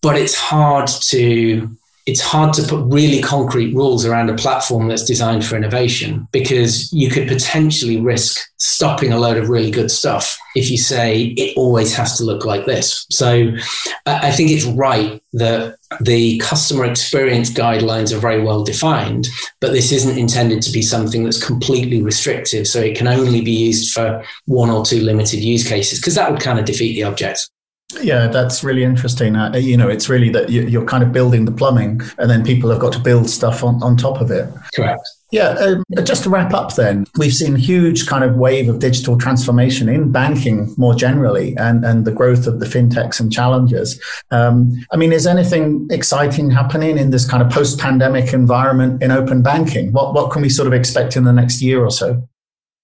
But 0.00 0.16
it's 0.16 0.34
hard 0.34 0.88
to 1.08 1.68
it's 2.06 2.20
hard 2.20 2.52
to 2.52 2.62
put 2.62 2.84
really 2.92 3.22
concrete 3.22 3.74
rules 3.74 4.04
around 4.04 4.28
a 4.28 4.36
platform 4.36 4.88
that's 4.88 5.04
designed 5.04 5.44
for 5.44 5.56
innovation 5.56 6.28
because 6.32 6.92
you 6.92 7.08
could 7.08 7.26
potentially 7.26 7.98
risk 7.98 8.38
stopping 8.58 9.10
a 9.10 9.18
load 9.18 9.38
of 9.38 9.48
really 9.48 9.70
good 9.70 9.90
stuff 9.90 10.38
if 10.54 10.70
you 10.70 10.76
say 10.76 11.34
it 11.38 11.56
always 11.56 11.94
has 11.94 12.18
to 12.18 12.24
look 12.24 12.44
like 12.44 12.66
this. 12.66 13.06
So 13.10 13.52
I 14.04 14.30
think 14.32 14.50
it's 14.50 14.66
right 14.66 15.22
that 15.32 15.76
the 16.00 16.38
customer 16.38 16.84
experience 16.84 17.50
guidelines 17.50 18.12
are 18.12 18.18
very 18.18 18.42
well 18.42 18.64
defined, 18.64 19.28
but 19.60 19.72
this 19.72 19.92
isn't 19.92 20.18
intended 20.18 20.62
to 20.62 20.72
be 20.72 20.82
something 20.82 21.24
that's 21.24 21.44
completely 21.44 22.02
restrictive. 22.02 22.66
So 22.66 22.80
it 22.80 22.96
can 22.96 23.08
only 23.08 23.40
be 23.40 23.52
used 23.52 23.92
for 23.92 24.24
one 24.46 24.70
or 24.70 24.84
two 24.84 25.00
limited 25.00 25.40
use 25.40 25.66
cases 25.66 26.00
because 26.00 26.14
that 26.14 26.30
would 26.30 26.40
kind 26.40 26.58
of 26.58 26.64
defeat 26.64 26.94
the 26.94 27.04
object. 27.04 27.48
Yeah, 28.00 28.26
that's 28.26 28.64
really 28.64 28.82
interesting. 28.82 29.36
Uh, 29.36 29.54
you 29.56 29.76
know, 29.76 29.88
it's 29.88 30.08
really 30.08 30.30
that 30.30 30.50
you're 30.50 30.84
kind 30.84 31.02
of 31.02 31.12
building 31.12 31.44
the 31.44 31.52
plumbing, 31.52 32.00
and 32.18 32.30
then 32.30 32.44
people 32.44 32.70
have 32.70 32.80
got 32.80 32.92
to 32.94 32.98
build 32.98 33.28
stuff 33.30 33.62
on, 33.62 33.82
on 33.82 33.96
top 33.96 34.20
of 34.20 34.30
it. 34.30 34.48
Correct. 34.74 35.02
Yeah, 35.34 35.48
um, 35.58 35.82
just 36.04 36.22
to 36.22 36.30
wrap 36.30 36.54
up 36.54 36.76
then, 36.76 37.08
we've 37.18 37.34
seen 37.34 37.56
huge 37.56 38.06
kind 38.06 38.22
of 38.22 38.36
wave 38.36 38.68
of 38.68 38.78
digital 38.78 39.18
transformation 39.18 39.88
in 39.88 40.12
banking 40.12 40.72
more 40.76 40.94
generally 40.94 41.56
and, 41.56 41.84
and 41.84 42.04
the 42.04 42.12
growth 42.12 42.46
of 42.46 42.60
the 42.60 42.66
fintechs 42.66 43.18
and 43.18 43.32
challengers. 43.32 44.00
Um, 44.30 44.86
I 44.92 44.96
mean, 44.96 45.12
is 45.12 45.26
anything 45.26 45.88
exciting 45.90 46.52
happening 46.52 46.98
in 46.98 47.10
this 47.10 47.28
kind 47.28 47.42
of 47.42 47.50
post 47.50 47.80
pandemic 47.80 48.32
environment 48.32 49.02
in 49.02 49.10
open 49.10 49.42
banking? 49.42 49.90
What, 49.90 50.14
what 50.14 50.30
can 50.30 50.40
we 50.40 50.48
sort 50.48 50.68
of 50.68 50.72
expect 50.72 51.16
in 51.16 51.24
the 51.24 51.32
next 51.32 51.60
year 51.60 51.84
or 51.84 51.90
so? 51.90 52.22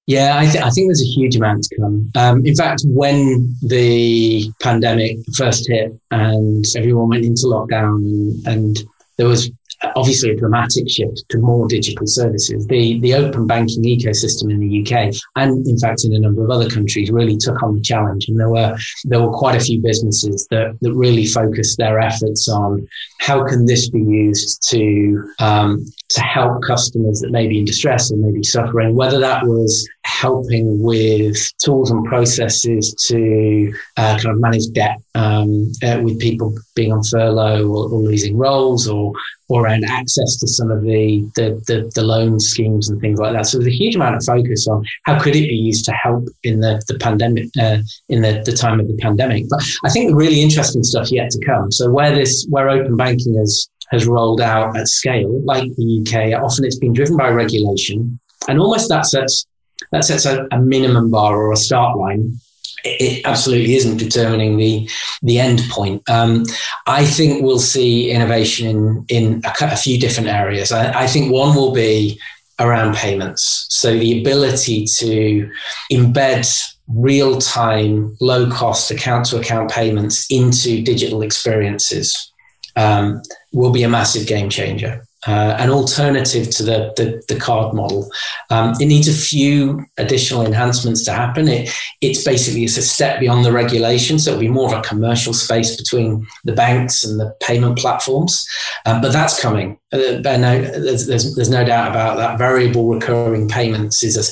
Yeah, 0.08 0.36
I, 0.36 0.46
th- 0.46 0.64
I, 0.64 0.70
think 0.70 0.88
there's 0.88 1.02
a 1.02 1.20
huge 1.20 1.36
amount 1.36 1.62
to 1.62 1.76
come. 1.76 2.10
Um, 2.16 2.44
in 2.44 2.56
fact, 2.56 2.82
when 2.84 3.54
the 3.62 4.50
pandemic 4.60 5.18
first 5.36 5.68
hit 5.68 5.92
and 6.10 6.64
everyone 6.76 7.10
went 7.10 7.24
into 7.24 7.42
lockdown 7.44 7.98
and, 7.98 8.46
and 8.48 8.78
there 9.18 9.28
was 9.28 9.52
obviously 9.96 10.30
a 10.30 10.36
dramatic 10.36 10.88
shift 10.88 11.24
to 11.28 11.38
more 11.38 11.66
digital 11.68 12.06
services. 12.06 12.66
The, 12.66 13.00
the 13.00 13.14
open 13.14 13.46
banking 13.46 13.84
ecosystem 13.84 14.50
in 14.50 14.60
the 14.60 14.82
UK 14.82 15.14
and 15.36 15.66
in 15.66 15.78
fact 15.78 16.04
in 16.04 16.14
a 16.14 16.20
number 16.20 16.44
of 16.44 16.50
other 16.50 16.68
countries 16.68 17.10
really 17.10 17.36
took 17.36 17.62
on 17.62 17.74
the 17.74 17.80
challenge. 17.80 18.28
And 18.28 18.38
there 18.38 18.50
were, 18.50 18.76
there 19.04 19.20
were 19.20 19.36
quite 19.36 19.56
a 19.56 19.60
few 19.60 19.82
businesses 19.82 20.46
that, 20.50 20.76
that 20.80 20.92
really 20.92 21.26
focused 21.26 21.78
their 21.78 21.98
efforts 21.98 22.48
on 22.48 22.86
how 23.20 23.44
can 23.46 23.66
this 23.66 23.88
be 23.90 24.00
used 24.00 24.68
to, 24.70 25.30
um, 25.38 25.84
to 26.10 26.20
help 26.20 26.62
customers 26.62 27.20
that 27.20 27.30
may 27.30 27.46
be 27.46 27.58
in 27.58 27.64
distress 27.64 28.10
or 28.10 28.16
may 28.16 28.32
be 28.32 28.42
suffering, 28.42 28.94
whether 28.94 29.18
that 29.18 29.44
was 29.44 29.88
helping 30.04 30.82
with 30.82 31.36
tools 31.58 31.90
and 31.90 32.04
processes 32.04 32.94
to 33.06 33.72
uh, 33.96 34.18
kind 34.18 34.34
of 34.34 34.40
manage 34.40 34.68
debt 34.72 34.98
um, 35.14 35.70
uh, 35.82 36.00
with 36.02 36.18
people 36.18 36.54
being 36.74 36.92
on 36.92 37.02
furlough 37.02 37.66
or, 37.66 37.90
or, 37.90 38.00
losing 38.00 38.36
roles 38.36 38.88
or 38.88 39.12
or 39.50 39.64
around 39.64 39.84
access 39.84 40.36
to 40.36 40.46
some 40.46 40.70
of 40.70 40.82
the, 40.82 41.28
the, 41.34 41.62
the, 41.66 41.90
the, 41.94 42.02
loan 42.02 42.38
schemes 42.38 42.88
and 42.88 43.00
things 43.00 43.18
like 43.18 43.32
that. 43.32 43.46
So 43.46 43.58
there's 43.58 43.72
a 43.72 43.76
huge 43.76 43.96
amount 43.96 44.16
of 44.16 44.24
focus 44.24 44.66
on 44.68 44.84
how 45.04 45.20
could 45.20 45.34
it 45.34 45.48
be 45.48 45.54
used 45.54 45.84
to 45.86 45.92
help 45.92 46.24
in 46.44 46.60
the, 46.60 46.82
the 46.88 46.98
pandemic, 46.98 47.48
uh, 47.60 47.78
in 48.08 48.22
the, 48.22 48.42
the 48.44 48.52
time 48.52 48.80
of 48.80 48.86
the 48.86 48.96
pandemic. 48.96 49.44
But 49.50 49.62
I 49.84 49.90
think 49.90 50.10
the 50.10 50.16
really 50.16 50.40
interesting 50.40 50.84
stuff 50.84 51.10
yet 51.10 51.30
to 51.30 51.44
come. 51.44 51.72
So 51.72 51.90
where 51.90 52.14
this, 52.14 52.46
where 52.48 52.70
open 52.70 52.96
banking 52.96 53.36
has, 53.36 53.68
has 53.90 54.06
rolled 54.06 54.40
out 54.40 54.76
at 54.76 54.88
scale, 54.88 55.42
like 55.44 55.64
the 55.76 56.06
UK, 56.06 56.40
often 56.40 56.64
it's 56.64 56.78
been 56.78 56.92
driven 56.92 57.16
by 57.16 57.28
regulation 57.30 58.18
and 58.48 58.60
almost 58.60 58.88
that 58.88 59.06
sets, 59.06 59.46
that 59.92 60.04
sets 60.04 60.26
a, 60.26 60.46
a 60.52 60.58
minimum 60.58 61.10
bar 61.10 61.36
or 61.36 61.52
a 61.52 61.56
start 61.56 61.98
line 61.98 62.38
it 62.84 63.24
absolutely 63.24 63.74
isn't 63.74 63.96
determining 63.96 64.56
the 64.56 64.88
the 65.22 65.38
end 65.38 65.62
point. 65.70 66.08
Um, 66.08 66.44
I 66.86 67.04
think 67.04 67.42
we'll 67.42 67.58
see 67.58 68.10
innovation 68.10 68.66
in 68.66 69.04
in 69.08 69.42
a, 69.44 69.52
a 69.66 69.76
few 69.76 69.98
different 69.98 70.28
areas. 70.28 70.72
I, 70.72 71.02
I, 71.02 71.06
think 71.06 71.32
one 71.32 71.54
will 71.54 71.72
be 71.72 72.20
around 72.58 72.94
payments, 72.94 73.66
so 73.70 73.96
the 73.96 74.20
ability 74.20 74.86
to 74.98 75.50
embed 75.92 76.46
real 76.88 77.38
time, 77.38 78.16
low 78.20 78.50
cost 78.50 78.90
account 78.90 79.26
to 79.26 79.38
account 79.38 79.70
payments 79.70 80.26
into 80.30 80.82
digital 80.82 81.22
experiences 81.22 82.32
um, 82.76 83.22
will 83.52 83.70
be 83.70 83.82
a 83.82 83.88
massive 83.88 84.26
game 84.26 84.50
changer 84.50 85.04
uh, 85.26 85.56
an 85.58 85.70
alternative 85.70 86.48
to 86.50 86.62
the, 86.62 86.92
the, 86.96 87.22
the 87.28 87.38
card 87.38 87.74
model. 87.74 88.10
Um, 88.48 88.72
it 88.80 88.86
needs 88.86 89.06
a 89.06 89.12
few 89.12 89.84
additional 89.98 90.46
enhancements 90.46 91.04
to 91.04 91.12
happen. 91.12 91.46
It, 91.46 91.70
it's 92.00 92.24
basically 92.24 92.64
it's 92.64 92.78
a 92.78 92.82
step 92.82 93.20
beyond 93.20 93.44
the 93.44 93.52
regulation, 93.52 94.18
so 94.18 94.30
it'll 94.30 94.40
be 94.40 94.48
more 94.48 94.72
of 94.72 94.78
a 94.78 94.86
commercial 94.86 95.34
space 95.34 95.76
between 95.76 96.26
the 96.44 96.52
banks 96.52 97.04
and 97.04 97.20
the 97.20 97.34
payment 97.40 97.78
platforms. 97.78 98.46
Um, 98.86 99.02
but 99.02 99.12
that's 99.12 99.40
coming. 99.40 99.78
Uh, 99.92 100.20
no, 100.22 100.60
there's, 100.62 101.06
there's, 101.06 101.34
there's, 101.34 101.50
no 101.50 101.64
doubt 101.64 101.90
about 101.90 102.16
that. 102.16 102.38
Variable 102.38 102.88
recurring 102.88 103.48
payments 103.48 104.02
is 104.02 104.16
a, 104.16 104.22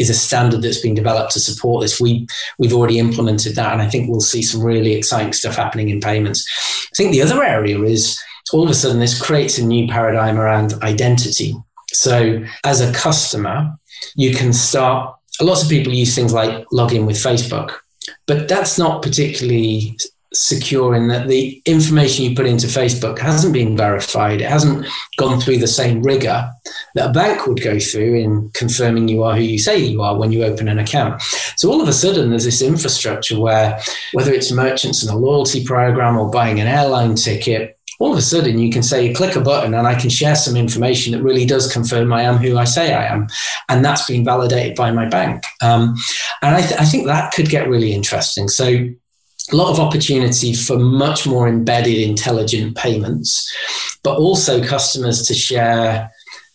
is 0.00 0.10
a 0.10 0.14
standard 0.14 0.62
that's 0.62 0.80
been 0.80 0.94
developed 0.94 1.32
to 1.32 1.40
support 1.40 1.82
this. 1.82 2.00
We, 2.00 2.26
we've 2.58 2.74
already 2.74 2.98
implemented 2.98 3.56
that, 3.56 3.72
and 3.72 3.82
I 3.82 3.88
think 3.88 4.08
we'll 4.08 4.20
see 4.20 4.42
some 4.42 4.62
really 4.62 4.92
exciting 4.92 5.32
stuff 5.32 5.56
happening 5.56 5.88
in 5.88 6.00
payments. 6.00 6.46
I 6.92 6.96
think 6.96 7.12
the 7.12 7.22
other 7.22 7.42
area 7.42 7.80
is 7.82 8.22
all 8.52 8.62
of 8.62 8.70
a 8.70 8.74
sudden 8.74 9.00
this 9.00 9.20
creates 9.20 9.58
a 9.58 9.64
new 9.64 9.88
paradigm 9.88 10.38
around 10.38 10.74
identity. 10.82 11.54
So 11.92 12.44
as 12.64 12.80
a 12.80 12.92
customer, 12.92 13.74
you 14.14 14.34
can 14.34 14.52
start, 14.52 15.16
a 15.40 15.44
lot 15.44 15.62
of 15.62 15.68
people 15.68 15.92
use 15.92 16.14
things 16.14 16.32
like 16.32 16.64
login 16.66 17.06
with 17.06 17.16
Facebook, 17.16 17.76
but 18.26 18.48
that's 18.48 18.78
not 18.78 19.02
particularly 19.02 19.96
secure 20.32 20.94
in 20.94 21.08
that 21.08 21.28
the 21.28 21.62
information 21.64 22.24
you 22.24 22.34
put 22.34 22.46
into 22.46 22.66
Facebook 22.66 23.18
hasn't 23.18 23.54
been 23.54 23.76
verified. 23.76 24.40
It 24.40 24.50
hasn't 24.50 24.86
gone 25.16 25.40
through 25.40 25.58
the 25.58 25.66
same 25.66 26.02
rigor 26.02 26.50
that 26.94 27.10
a 27.10 27.12
bank 27.12 27.46
would 27.46 27.62
go 27.62 27.78
through 27.78 28.14
in 28.14 28.50
confirming 28.50 29.08
you 29.08 29.22
are 29.22 29.36
who 29.36 29.42
you 29.42 29.58
say 29.58 29.78
you 29.78 30.02
are 30.02 30.16
when 30.16 30.32
you 30.32 30.44
open 30.44 30.68
an 30.68 30.78
account. 30.78 31.22
So 31.56 31.70
all 31.70 31.80
of 31.80 31.88
a 31.88 31.92
sudden, 31.92 32.30
there's 32.30 32.44
this 32.44 32.62
infrastructure 32.62 33.38
where, 33.38 33.80
whether 34.12 34.32
it's 34.32 34.52
merchants 34.52 35.02
and 35.02 35.12
a 35.12 35.16
loyalty 35.16 35.64
program 35.64 36.18
or 36.18 36.30
buying 36.30 36.60
an 36.60 36.66
airline 36.66 37.14
ticket, 37.14 37.75
all 37.98 38.12
of 38.12 38.18
a 38.18 38.22
sudden 38.22 38.58
you 38.58 38.70
can 38.70 38.82
say, 38.82 39.12
click 39.12 39.36
a 39.36 39.40
button 39.40 39.74
and 39.74 39.86
I 39.86 39.94
can 39.94 40.10
share 40.10 40.36
some 40.36 40.56
information 40.56 41.12
that 41.12 41.22
really 41.22 41.46
does 41.46 41.72
confirm 41.72 42.12
I 42.12 42.22
am 42.22 42.36
who 42.36 42.58
I 42.58 42.64
say 42.64 42.94
I 42.94 43.06
am. 43.06 43.28
And 43.68 43.84
that's 43.84 44.06
been 44.06 44.24
validated 44.24 44.76
by 44.76 44.90
my 44.90 45.08
bank. 45.08 45.44
Um, 45.62 45.94
and 46.42 46.56
I, 46.56 46.62
th- 46.62 46.80
I 46.80 46.84
think 46.84 47.06
that 47.06 47.32
could 47.32 47.48
get 47.48 47.68
really 47.68 47.92
interesting. 47.92 48.48
So, 48.48 48.88
a 49.52 49.54
lot 49.54 49.70
of 49.70 49.78
opportunity 49.78 50.52
for 50.52 50.76
much 50.76 51.24
more 51.24 51.46
embedded 51.46 51.98
intelligent 51.98 52.76
payments, 52.76 53.54
but 54.02 54.18
also 54.18 54.60
customers 54.64 55.24
to 55.28 55.34
share 55.34 56.10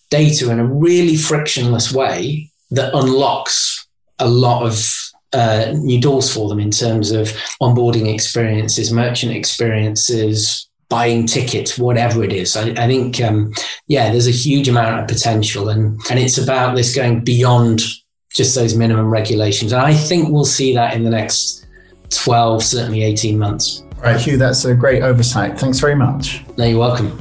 data 0.10 0.52
in 0.52 0.60
a 0.60 0.66
really 0.66 1.16
frictionless 1.16 1.94
way 1.94 2.52
that 2.72 2.94
unlocks 2.94 3.88
a 4.20 4.28
lot 4.28 4.64
of 4.64 4.94
uh, 5.34 5.74
new 5.78 6.00
doors 6.02 6.34
for 6.34 6.50
them 6.50 6.60
in 6.60 6.72
terms 6.72 7.12
of 7.12 7.30
onboarding 7.62 8.14
experiences, 8.14 8.92
merchant 8.92 9.32
experiences, 9.32 10.70
buying 10.92 11.26
tickets, 11.26 11.80
whatever 11.80 12.24
it 12.24 12.34
is. 12.34 12.56
I, 12.56 12.70
I 12.72 12.86
think, 12.86 13.20
um, 13.22 13.54
yeah, 13.88 14.12
there's 14.12 14.28
a 14.28 14.32
huge 14.32 14.68
amount 14.68 15.00
of 15.00 15.08
potential, 15.08 15.70
and 15.70 16.00
and 16.12 16.20
it's 16.20 16.38
about 16.38 16.76
this 16.76 16.94
going 16.94 17.24
beyond 17.24 17.82
just 18.32 18.54
those 18.54 18.76
minimum 18.76 19.10
regulations. 19.10 19.72
And 19.72 19.82
I 19.82 19.94
think 19.94 20.30
we'll 20.30 20.46
see 20.46 20.76
that 20.76 20.94
in 20.94 21.04
the 21.04 21.10
next 21.10 21.66
12, 22.12 22.62
certainly 22.64 23.04
18 23.04 23.40
months. 23.40 23.84
Right, 23.98 24.18
Huw, 24.18 24.38
that's 24.38 24.66
a 24.66 24.76
great 24.76 25.02
oversight. 25.02 25.60
Thanks 25.60 25.80
very 25.80 25.96
much. 25.96 26.44
No, 26.58 26.66
you're 26.66 26.80
welcome. 26.80 27.18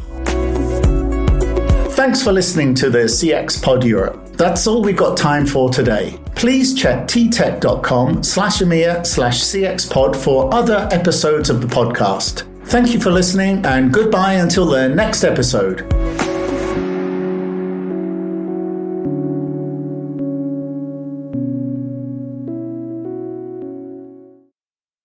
Thanks 1.93 2.23
for 2.23 2.33
listening 2.33 2.75
to 2.77 2.91
the 2.91 3.01
CX 3.01 3.63
Pod 3.63 3.85
Europe. 3.85 4.33
That's 4.33 4.67
all 4.67 4.83
we've 4.83 4.97
got 4.97 5.17
time 5.17 5.47
for 5.47 5.69
today. 5.69 6.19
Please 6.35 6.75
check 6.75 7.07
ttec.com 7.07 8.23
slash 8.23 8.59
EMEA 8.59 9.07
slash 9.07 9.41
CXPod 9.43 10.17
for 10.17 10.53
other 10.55 10.89
episodes 10.91 11.51
of 11.51 11.61
the 11.61 11.67
podcast. 11.67 12.50
Thank 12.71 12.93
you 12.95 13.01
for 13.01 13.11
listening 13.11 13.67
and 13.67 13.93
goodbye 13.93 14.35
until 14.35 14.65
the 14.65 14.89
next 14.89 15.25
episode. 15.25 15.81